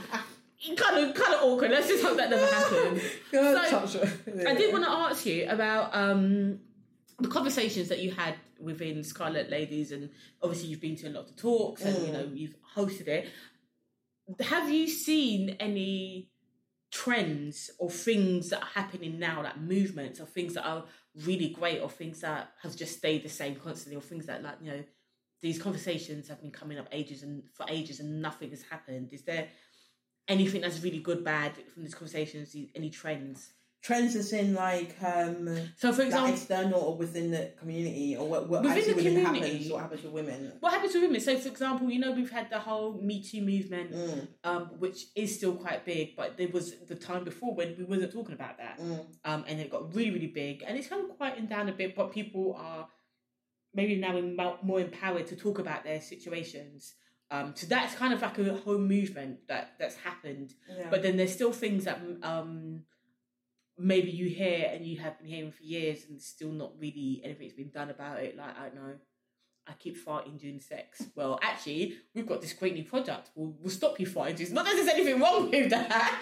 [0.77, 1.71] Kind of, kind of awkward.
[1.71, 3.01] Let's just hope that never happens.
[3.31, 4.07] God, So.
[4.47, 6.59] I did want to ask you about um,
[7.21, 10.09] the conversations that you had within Scarlet Ladies, and
[10.41, 12.37] obviously you've been to a lot of talks, and you know mm.
[12.37, 13.29] you've hosted it.
[14.39, 16.29] Have you seen any
[16.91, 20.85] trends or things that are happening now, like movements, or things that are
[21.25, 24.55] really great, or things that have just stayed the same constantly, or things that like
[24.61, 24.83] you know
[25.41, 29.09] these conversations have been coming up ages and for ages, and nothing has happened?
[29.11, 29.47] Is there
[30.27, 32.55] anything that's really good, bad from these conversations?
[32.75, 33.51] Any trends?
[33.81, 38.27] Trends is in like um So, for like example, external or within the community or
[38.27, 39.39] what what Within the community.
[39.39, 40.51] happens what happens with women.
[40.59, 41.19] what happens to women?
[41.19, 45.05] So, for example, you know we've had the whole Me Too movement, Mm, um, which
[45.15, 48.57] is still quite big, but there was the time before when we wasn't talking about
[48.59, 49.03] that, mm.
[49.25, 51.95] um, and it got really, really big, and it's kind of quieting down a bit.
[51.95, 52.87] But people are
[53.73, 54.19] maybe now
[54.63, 56.93] more empowered to talk about their situations.
[57.31, 60.53] Um, so that's kind of like a whole movement that that's happened.
[60.69, 60.87] Yeah.
[60.91, 62.81] But then there's still things that um,
[63.81, 67.53] maybe you hear and you have been hearing for years, and still not really anything's
[67.53, 68.37] been done about it.
[68.37, 68.93] Like I don't know,
[69.67, 71.03] I keep farting during sex.
[71.15, 73.29] Well, actually, we've got this great new product.
[73.35, 74.35] We'll, we'll stop you farting.
[74.37, 76.21] during- Not that there's anything wrong with that.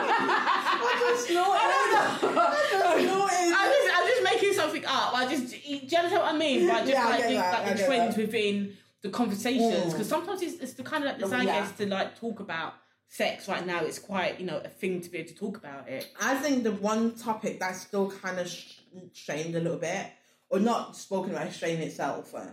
[0.00, 1.44] I just know.
[1.52, 2.40] I don't know.
[2.42, 2.52] I
[2.96, 3.26] just know.
[3.58, 5.14] I'm just, I'm just making something up.
[5.14, 6.66] I just, do you understand what I mean?
[6.68, 8.26] But just Yeah, I like, get the, that, like the trends that.
[8.26, 9.90] within the conversations, Mm.
[9.92, 11.62] because sometimes it's, it's the kind of like the Oh, yeah.
[11.62, 12.74] zeitgeist to like talk about
[13.08, 13.80] sex right now.
[13.84, 16.10] It's quite you know a thing to be able to talk about it.
[16.20, 18.80] I think the one topic that's still kind of sh-
[19.12, 20.06] shamed a little bit,
[20.50, 22.34] or not spoken about, shame itself.
[22.34, 22.46] uh,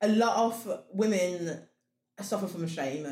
[0.00, 1.66] A lot of women
[2.20, 3.06] suffer from shame.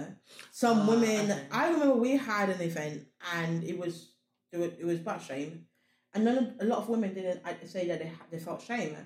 [0.50, 1.46] Some Ah, women, okay.
[1.50, 4.12] I remember we had an event and it was
[4.52, 5.66] it was, about shame,
[6.14, 8.96] and none a lot of women didn't uh, say that they they felt shame.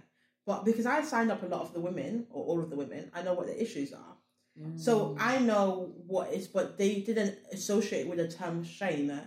[0.45, 3.11] But because I signed up a lot of the women or all of the women,
[3.15, 4.17] I know what the issues are.
[4.77, 5.17] So Mm.
[5.21, 9.21] I know what is, but they didn't associate with the term shame, eh?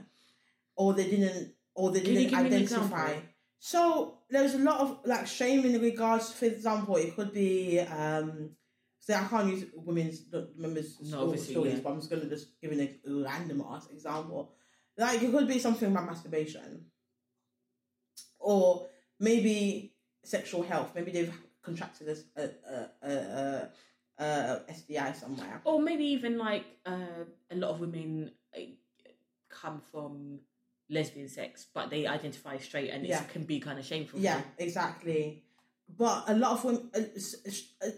[0.75, 3.19] or they didn't, or they Can didn't identify.
[3.59, 6.31] So there's a lot of like shame in regards.
[6.33, 7.79] For example, it could be.
[7.79, 8.51] um
[9.03, 10.25] so I can't use women's
[10.55, 11.79] members' No, stories, yeah.
[11.83, 14.53] but I'm just gonna just give an ex- random ass example.
[14.97, 16.85] Like it could be something about masturbation,
[18.39, 18.87] or
[19.19, 20.91] maybe sexual health.
[20.95, 22.49] Maybe they've contracted a a
[23.03, 23.69] a, a,
[24.21, 25.61] a STI somewhere.
[25.65, 28.59] or maybe even like uh, a lot of women uh,
[29.49, 30.39] come from
[30.89, 33.21] lesbian sex, but they identify straight, and Yeah.
[33.23, 34.19] it can be kind of shameful.
[34.19, 34.45] Yeah, them.
[34.59, 35.43] exactly.
[35.97, 37.89] But a lot of women, uh, uh,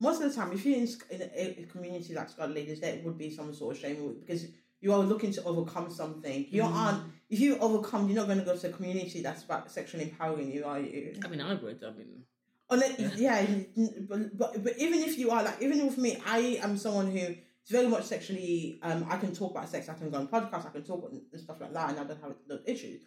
[0.00, 3.00] most of the time, if you're in, in a, a community like Scarlet Ladies, there
[3.04, 4.46] would be some sort of shame because
[4.80, 6.46] you are looking to overcome something.
[6.50, 6.74] You Mm.
[6.74, 7.02] aren't.
[7.30, 10.50] If you overcome, you're not going to go to a community that's about sexually empowering
[10.52, 11.14] you, are you?
[11.24, 11.82] I mean, I would.
[11.84, 12.24] I mean,
[12.72, 13.44] Unless, yeah,
[14.08, 17.18] but, but but even if you are like even with me, I am someone who
[17.18, 17.36] is
[17.70, 18.78] very much sexually.
[18.82, 19.88] Um, I can talk about sex.
[19.88, 20.66] I can go on podcasts.
[20.66, 23.02] I can talk and stuff like that, and I don't have those issues.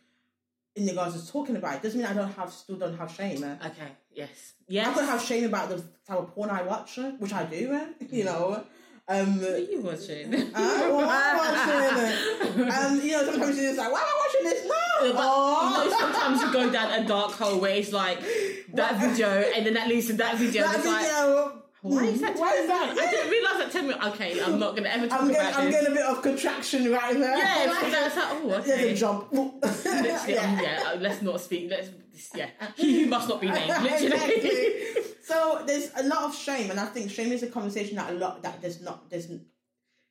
[0.75, 3.41] In regards to talking about it, doesn't mean I don't have still don't have shame.
[3.43, 3.55] eh?
[3.67, 4.95] okay, yes, I yes.
[4.95, 7.71] don't have shame about the type of porn I watch, eh, which I do.
[7.73, 8.61] eh, You know,
[9.07, 10.35] um, What are you watching?
[10.55, 12.67] I, well, I'm watching.
[12.67, 14.65] eh, um, you know, sometimes you're just like, why am I watching this?
[14.65, 18.19] No, but, you know, sometimes you go down a dark hole where it's like
[18.75, 20.63] that video and then that leads to that video.
[20.63, 22.35] that it's like, why is that?
[22.35, 22.97] Why is that?
[22.97, 23.71] I didn't realize that.
[23.71, 24.05] Ten minutes.
[24.07, 25.75] Okay, I'm not gonna ever talk I'm about getting, I'm this.
[25.75, 27.37] getting a bit of contraction right there.
[27.37, 28.91] yeah, because that's like, oh, There's okay.
[28.91, 29.31] a jump.
[29.31, 30.27] Literally, yeah.
[30.27, 30.61] yeah.
[30.61, 31.69] yeah, uh, let's not speak.
[31.69, 31.89] Let's,
[32.33, 32.49] yeah.
[32.75, 33.67] He who must not be named.
[33.83, 34.07] Literally.
[34.07, 35.03] exactly.
[35.21, 38.13] So there's a lot of shame, and I think shame is a conversation that a
[38.13, 39.29] lot that there's not there's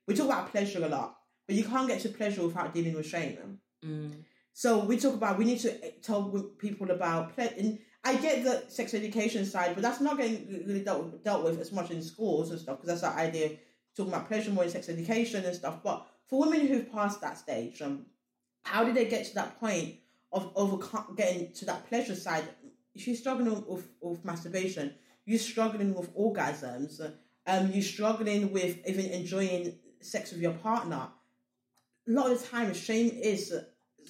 [0.07, 1.17] we talk about pleasure a lot,
[1.49, 3.59] but you can't get to pleasure without dealing with shame.
[3.85, 4.13] Mm.
[4.53, 8.65] So we talk about we need to tell people about ple- and I get the
[8.69, 12.51] sex education side, but that's not getting really dealt, dealt with as much in schools
[12.51, 13.53] and stuff because that's the idea of
[13.97, 15.83] talking about pleasure more in sex education and stuff.
[15.83, 18.05] But for women who've passed that stage, um,
[18.63, 19.97] how did they get to that point
[20.33, 22.45] of overcome getting to that pleasure side?
[22.95, 24.95] If you're struggling with, with masturbation,
[25.25, 27.01] you're struggling with orgasms,
[27.47, 31.09] um, you're struggling with even enjoying sex with your partner.
[32.07, 33.55] A lot of the time, shame is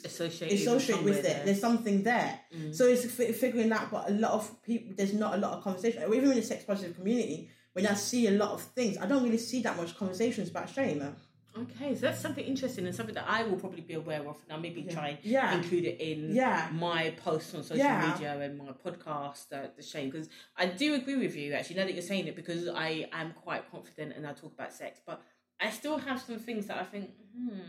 [0.04, 1.44] Associated, associated with somewhere it.
[1.44, 2.40] There's something there.
[2.54, 2.74] Mm.
[2.74, 5.62] So it's fi- figuring out, but a lot of people, there's not a lot of
[5.62, 6.02] conversation.
[6.02, 9.22] Even in the sex positive community, when I see a lot of things, I don't
[9.22, 11.14] really see that much conversations about shame.
[11.56, 14.36] Okay, so that's something interesting and something that I will probably be aware of.
[14.48, 15.56] Now, maybe try and Yeah.
[15.56, 16.68] include it in Yeah.
[16.72, 18.12] my posts on social Yeah.
[18.12, 20.10] media and my podcast, uh, The Shame.
[20.10, 23.32] Because I do agree with you, actually, now that you're saying it, because I am
[23.34, 25.22] quite confident and I talk about sex, but
[25.60, 27.60] I still have some things that I think, hmm,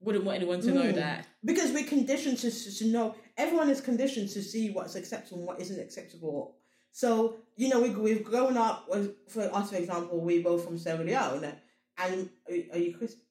[0.00, 0.94] wouldn't want anyone to know Mm.
[0.96, 1.26] that.
[1.44, 5.60] Because we're conditioned to, to know, everyone is conditioned to see what's acceptable and what
[5.60, 6.56] isn't acceptable.
[6.92, 10.78] So, you know, we, we've grown up, with, for us, for example, we're both from
[10.78, 11.52] Sierra Leone.
[11.98, 13.22] And are, you- Christian?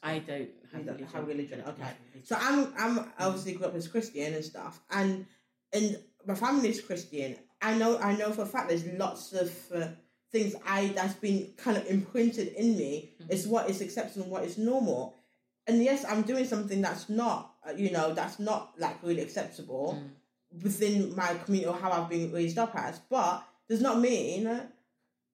[0.00, 1.06] I don't have don't religion.
[1.12, 1.82] have religion, okay.
[1.82, 2.24] Religion.
[2.24, 5.26] So I'm I'm obviously grew up as Christian and stuff, and
[5.72, 7.34] and my family's Christian.
[7.60, 9.88] I know I know for a fact there's lots of uh,
[10.30, 14.44] things I that's been kind of imprinted in me It's what is acceptable and what
[14.44, 15.16] is normal.
[15.68, 20.02] And yes, I'm doing something that's not uh, you know that's not like really acceptable
[20.62, 24.60] within my community or how I've been raised up as, but does not mean.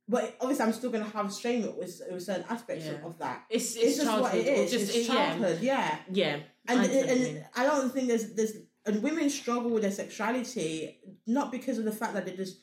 [0.06, 3.06] But obviously, I'm still going to have shame with, with certain aspects Yeah.
[3.06, 3.44] of, that.
[3.48, 4.70] It's, it's, It's, just what it or.
[4.70, 5.14] Just, it's yeah.
[5.14, 6.40] childhood, yeah Yeah.
[6.68, 7.44] and I you and.
[7.56, 8.52] I don't think there's there's
[8.84, 12.58] and women struggle with their sexuality not because of the fact that they just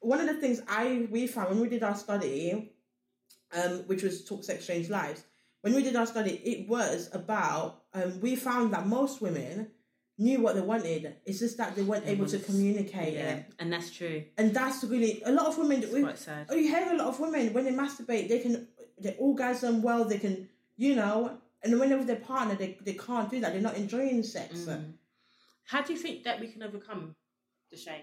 [0.00, 2.72] one of the things I we found when we did our study,
[3.56, 5.24] um, which was Talk Sex Change Lives,
[5.64, 9.68] when we did our study, it was about um, we found that most women
[10.18, 11.16] knew what they wanted.
[11.24, 14.24] It's just that they weren't They able to communicate Yeah, it, and that's true.
[14.36, 15.82] and that's really a lot of women.
[15.82, 16.48] It's we, quite sad.
[16.50, 18.68] Oh, you hear a lot of women when they masturbate, they can
[19.00, 22.92] they orgasm well, they can you know, and when they're with their partner, they they
[22.92, 23.52] can't do that.
[23.54, 24.66] They're not enjoying sex.
[24.68, 24.92] Mm.
[25.64, 27.16] How do you think that we can overcome
[27.70, 28.02] the shame?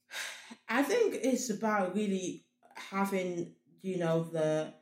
[0.70, 4.72] I think it's about really having you know the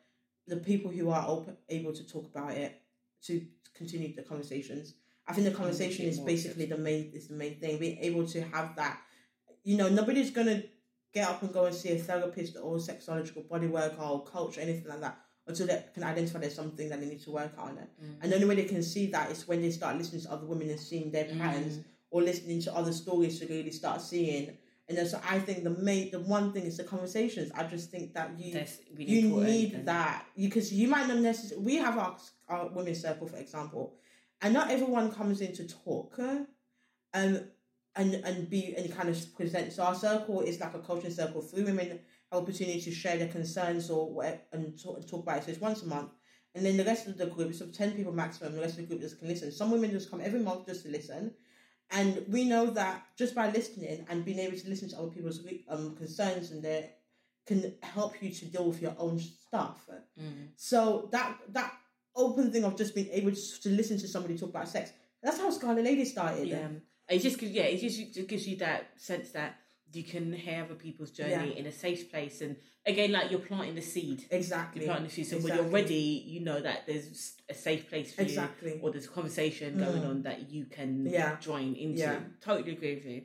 [0.46, 2.80] the people who are open, able to talk about it
[3.22, 4.94] to continue the conversations.
[5.26, 7.78] I think the conversation is basically the main is the main thing.
[7.78, 9.00] Being able to have that,
[9.62, 10.62] you know, nobody's gonna
[11.12, 14.86] get up and go and see a therapist or sexological body worker or or anything
[14.88, 17.76] like that until they can identify there's something that they need to work on.
[17.76, 18.16] Mm.
[18.22, 20.46] And the only way they can see that is when they start listening to other
[20.46, 21.84] women and seeing their patterns Mm.
[22.10, 24.56] or listening to other stories to really start seeing.
[24.88, 27.50] And then so I think the main the one thing is the conversations.
[27.54, 28.60] I just think that you
[28.96, 31.64] really you need and- that because you might not necessarily.
[31.64, 32.16] We have our
[32.48, 33.94] our women's circle, for example,
[34.42, 36.44] and not everyone comes in to talk, um,
[37.14, 39.72] and and be and kind of present.
[39.72, 41.40] So our circle is like a coaching circle.
[41.40, 45.44] Three women have opportunity to share their concerns or whatever, and talk, talk about it.
[45.44, 46.10] So it's once a month.
[46.54, 48.54] And then the rest of the group is of 10 people maximum.
[48.54, 49.50] The rest of the group just can listen.
[49.50, 51.32] Some women just come every month just to listen.
[51.90, 55.40] And we know that just by listening and being able to listen to other people's
[55.68, 56.90] um, concerns and their
[57.46, 59.88] can help you to deal with your own stuff.
[60.20, 60.48] Mm.
[60.56, 61.72] So that that
[62.16, 64.92] open thing of just being able to, to listen to somebody talk about sex.
[65.22, 66.48] That's how Scarlet Lady started.
[66.48, 66.68] Yeah,
[67.08, 69.56] it just gives yeah, it just, just gives you that sense that
[69.96, 71.58] you can hear other people's journey Yeah.
[71.60, 74.24] in a safe place, and again, like you're planting the seed.
[74.30, 74.82] Exactly.
[74.82, 78.14] You're planting the seed, so when you're ready, you know that there's a safe place
[78.14, 78.74] for Exactly.
[78.74, 80.08] you, or there's a conversation going Mm.
[80.08, 81.38] on that you can Yeah.
[81.40, 81.98] join into.
[82.00, 82.20] Yeah.
[82.40, 83.22] Totally agree with you.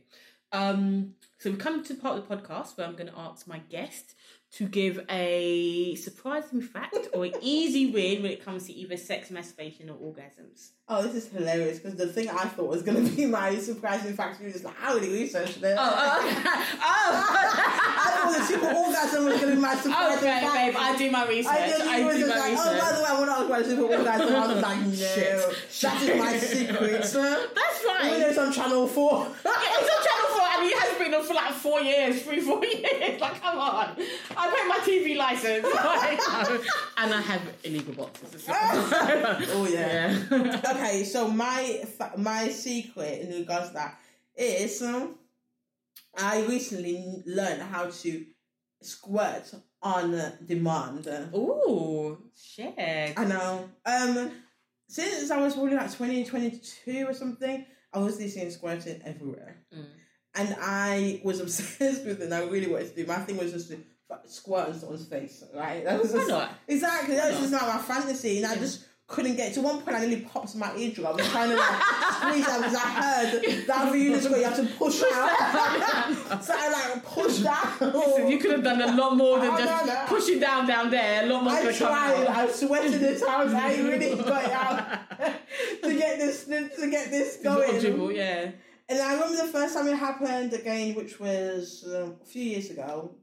[0.51, 3.47] Um, so we've come to the part of the podcast where I'm going to ask
[3.47, 4.13] my guest
[4.51, 9.31] to give a surprising fact or an easy win when it comes to either sex,
[9.31, 10.71] masturbation, or orgasms.
[10.89, 14.15] Oh, this is hilarious because the thing I thought was going to be my surprising
[14.15, 15.77] fact was like, I already researched it.
[15.79, 16.19] Oh, oh,
[16.81, 17.25] oh.
[18.01, 20.53] I thought the super orgasm was going to be my oh, surprising okay, fact.
[20.53, 20.75] babe.
[20.77, 21.53] I do my research.
[21.53, 21.81] I did.
[21.81, 22.65] I, was do my like, research.
[22.67, 24.35] oh, by the way, I want to ask about the super orgasm.
[24.35, 25.81] I was like, no, Shit.
[25.81, 26.91] that is my secret.
[26.91, 28.19] That's Even fine.
[28.19, 29.27] though it's on Channel 4.
[29.45, 29.51] Yeah,
[30.99, 33.19] been on for like four years, three, four years.
[33.19, 33.95] Like, come on.
[34.37, 35.65] I pay my TV license.
[36.97, 38.45] and I have illegal boxes.
[38.49, 40.17] oh yeah.
[40.31, 40.61] yeah.
[40.75, 41.83] okay, so my
[42.17, 43.99] my secret in regards to that
[44.35, 45.15] is um,
[46.17, 48.25] I recently learned how to
[48.81, 51.07] squirt on demand.
[51.33, 52.73] Ooh, shit.
[52.77, 53.69] I know.
[53.85, 54.31] Um,
[54.87, 59.63] since I was probably like 2022 or something, I was listening squirting everywhere.
[59.75, 59.85] Mm.
[60.39, 63.05] And I was obsessed with it and I really wanted to do.
[63.05, 63.79] My thing was just to
[64.25, 65.83] squirt on someone's face, right?
[65.83, 66.49] That was Why just, not?
[66.67, 67.15] Exactly.
[67.15, 68.37] That was Why just not my fantasy.
[68.37, 71.07] And I just couldn't get to one point I nearly popped my eardrum.
[71.07, 71.81] I was trying to like
[72.13, 76.41] squeeze out because I heard that for you to you have to push out.
[76.43, 77.81] so I like pushed out.
[77.81, 80.07] Listen, you could have done a lot more than oh, just know that.
[80.07, 81.23] pushing down down there.
[81.23, 82.27] A lot more I could have come tried.
[82.27, 84.99] I sweated the times I really got it out
[85.83, 87.81] to get this to get this It's not a going.
[87.81, 88.51] dribble, yeah.
[88.89, 92.71] And I remember the first time it happened again, which was um, a few years
[92.71, 93.15] ago,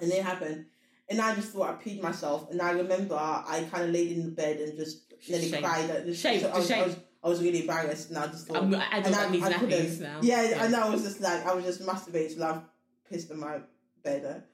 [0.00, 0.66] and it happened.
[1.08, 2.50] And I just thought I peed myself.
[2.50, 5.62] And I remember I kind of laid in the bed and just nearly Shame.
[5.62, 5.88] cried.
[5.90, 6.82] At the, Shame, I was, shame.
[6.82, 8.58] I was, I was really embarrassed, and I just thought.
[8.58, 10.18] I'm, I don't and like these I couldn't- nappies now.
[10.22, 10.82] Yeah, I know.
[10.82, 12.60] I was just like I was just masturbating till I
[13.08, 13.60] pissed on my
[14.04, 14.44] bed,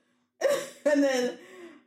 [0.86, 1.38] and then.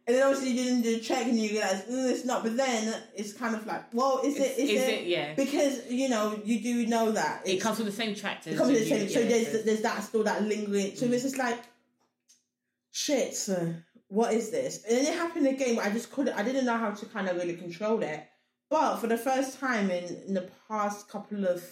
[0.09, 2.41] And then obviously you didn't do the check and you realize mm, it's not.
[2.41, 4.57] But then it's kind of like, well, is Is, it?
[4.57, 4.89] Is, is it?
[5.01, 5.07] it?
[5.07, 5.33] Yeah.
[5.35, 8.53] Because you know you do know that It comes from the same tractors.
[8.53, 9.03] it comes with the same.
[9.03, 10.95] you- So yeah, there's there's that still that lingering.
[10.95, 11.11] So Mm.
[11.13, 11.59] it's just like,
[12.91, 13.37] shit.
[13.49, 13.65] uh,
[14.07, 14.83] What is this?
[14.85, 15.75] And then it happened again.
[15.75, 16.33] But I just couldn't.
[16.33, 18.25] I didn't know how to kind of really control it.
[18.67, 21.63] But for the first time in in the past couple of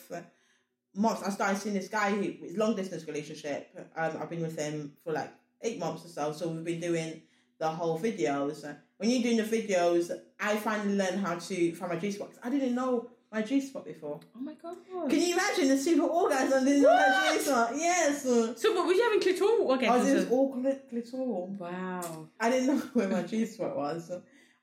[0.93, 2.11] months, I started seeing this guy.
[2.11, 3.69] Who, it's long distance relationship.
[3.95, 5.33] Um, I've been with him for like
[5.63, 6.31] eight months or so.
[6.33, 7.23] So we've been doing
[7.59, 8.63] the whole videos.
[8.97, 12.31] When you're doing the videos, I finally learned how to find my G spot.
[12.43, 14.19] I didn't know my G spot before.
[14.35, 14.77] Oh my god.
[15.09, 16.65] Can you imagine the super orgasm?
[16.65, 17.71] Didn't my G spot.
[17.75, 18.23] Yes.
[18.23, 20.11] So, what was you having clitoral I was orgasms?
[20.11, 21.57] Oh, just all clit- clitoral.
[21.57, 22.27] Wow.
[22.39, 24.11] I didn't know where my G spot was.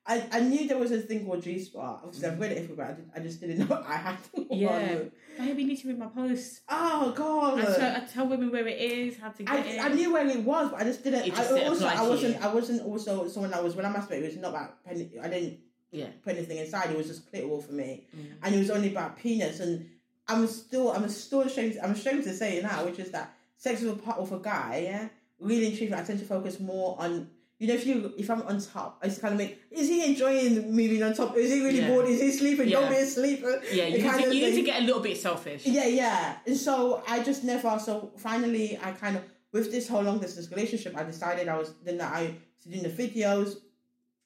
[0.06, 2.02] I, I knew there was a thing called G spot.
[2.04, 2.88] Obviously, I've read it everywhere.
[2.88, 4.46] I, did, I just didn't know I had one.
[4.50, 4.98] Yeah.
[5.38, 6.60] Babe, you need to read my post.
[6.68, 7.60] Oh God.
[7.60, 9.84] I tell, I tell women where it is, how to get I, it.
[9.84, 11.24] I knew where it was, but I just didn't.
[11.26, 12.36] It just I, didn't also, apply I wasn't.
[12.36, 12.42] you.
[12.42, 14.22] I wasn't also someone that was when I masturbated.
[14.22, 14.84] It was not about.
[14.84, 15.58] Pen, I didn't
[15.90, 16.08] yeah.
[16.22, 16.90] put anything inside.
[16.90, 18.26] It was just clitoral for me, Mm.
[18.42, 19.60] and it was only about penis.
[19.60, 19.88] And
[20.28, 21.78] I'm still, I'm still ashamed.
[21.82, 24.38] I'm ashamed to say it now, which is that sex with a part with a
[24.38, 24.82] guy.
[24.84, 25.08] Yeah,
[25.40, 27.30] really and truthfully, I tend to focus more on.
[27.64, 29.58] You know, if you if I'm on top, I just kind of make.
[29.70, 31.34] Is he enjoying moving on top?
[31.34, 31.88] Is he really Yeah.
[31.88, 32.06] bored?
[32.06, 32.68] Is he sleeping?
[32.68, 32.90] Don't Yeah.
[32.90, 33.40] be asleep.
[33.72, 35.64] Yeah, you, kind to, of you need to get a little bit selfish.
[35.64, 36.36] Yeah, yeah.
[36.46, 37.78] And so I just never.
[37.78, 41.72] So finally, I kind of with this whole long distance relationship, I decided I was
[41.82, 43.56] then I was doing the videos,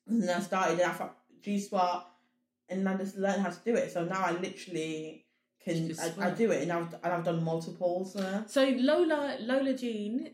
[0.09, 0.81] and then I started.
[0.81, 2.11] And I thought G spot,
[2.69, 3.93] and I just learned how to do it.
[3.93, 5.27] So now I literally
[5.65, 8.17] can I, I do it, and I've and I've done multiples.
[8.17, 10.31] Uh, So Lola Lola Jean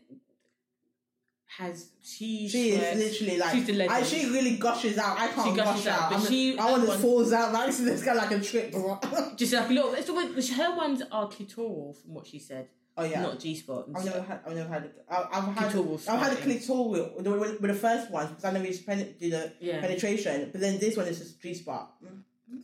[1.47, 3.91] has she she swears- is literally like she's the legend.
[3.97, 5.17] I, she really gushes out.
[5.19, 6.09] I can't She gush out, out.
[6.11, 7.53] but I'm- she- I want to falls out.
[7.53, 8.71] Like this guy like a trip.
[8.71, 8.99] bro.
[9.35, 9.97] just like look.
[10.03, 12.67] So what- her ones are clitoral, from what she said,
[12.97, 13.21] oh yeah.
[13.21, 13.85] not G spot.
[13.95, 14.39] I've never had.
[14.45, 14.91] I've never had.
[15.09, 15.71] I've had.
[15.71, 18.81] Clitoral I've had a clitoral with, with, with the first ones because I never used
[18.81, 19.79] to pen, do the Yeah.
[19.81, 21.93] penetration, but then this one is just G spot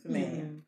[0.02, 0.20] for me.
[0.20, 0.60] Mm.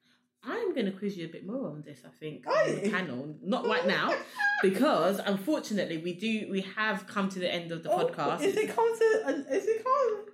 [0.47, 2.01] I'm going to quiz you a bit more on this.
[2.05, 4.15] I think Are on the panel, not right now,
[4.63, 8.43] because unfortunately we do we have come to the end of the Oh, podcast.
[8.43, 9.45] Is it come to?
[9.51, 10.25] Is it come?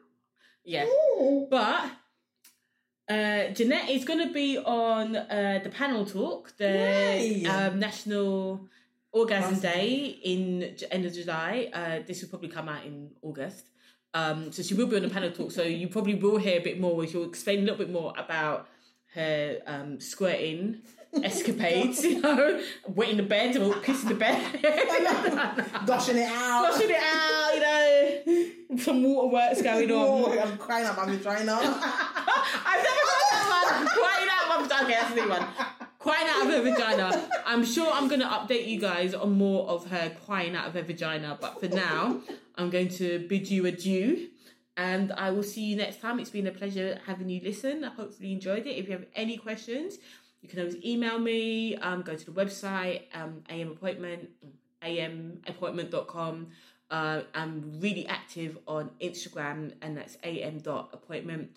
[0.64, 1.46] yeah, Ooh.
[1.50, 1.90] but
[3.08, 8.68] uh, Jannette is going to be on uh, the panel talk, the um, National
[9.12, 9.58] Orgasm.
[9.58, 11.68] Day in end of July.
[11.72, 13.66] Uh, this will probably come out in August.
[14.14, 15.50] Um, so she will be on the panel talk.
[15.52, 17.06] So you probably will hear a bit more.
[17.06, 18.68] She'll explain a little bit more about
[19.14, 20.82] her um, squirting
[21.22, 22.04] escapades.
[22.04, 24.60] You know, wetting the bed or kissing the bed,
[25.86, 26.72] Gushing it out.
[26.72, 27.54] flushing it out.
[27.54, 30.38] You know, some waterworks going on.
[30.38, 31.52] I'm crying out my vagina.
[31.60, 33.86] I've never heard that one.
[33.88, 35.46] Crying out my okay, that's a new one.
[35.98, 37.28] Crying out of her vagina.
[37.44, 40.82] I'm sure I'm gonna update you guys on more of her crying out of her
[40.82, 42.20] vagina, but for now,
[42.56, 44.28] I'm going to bid you adieu.
[44.80, 46.18] And I will see you next time.
[46.18, 47.84] It's been a pleasure having you listen.
[47.84, 48.78] I hopefully you enjoyed it.
[48.78, 49.98] If you have any questions,
[50.40, 54.30] you can always email me, um, go to the website, um, AM appointment,
[54.82, 56.46] amappointment.com.
[56.90, 61.50] Uh, I'm really active on Instagram, and that's am.appointment.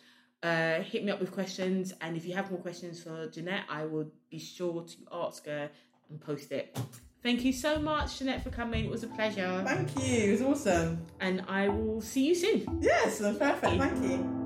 [0.43, 3.85] Uh, hit me up with questions, and if you have more questions for Jannette, I
[3.85, 5.69] will be sure to ask her
[6.09, 6.77] and post it.
[7.23, 8.83] Thank you so much, Jannette, for coming.
[8.85, 10.03] It was a pleasure, Thank you.
[10.27, 11.05] It was awesome.
[11.21, 12.79] and I will see you soon.
[12.81, 13.61] Yes, perfect.
[13.61, 14.42] Thank you.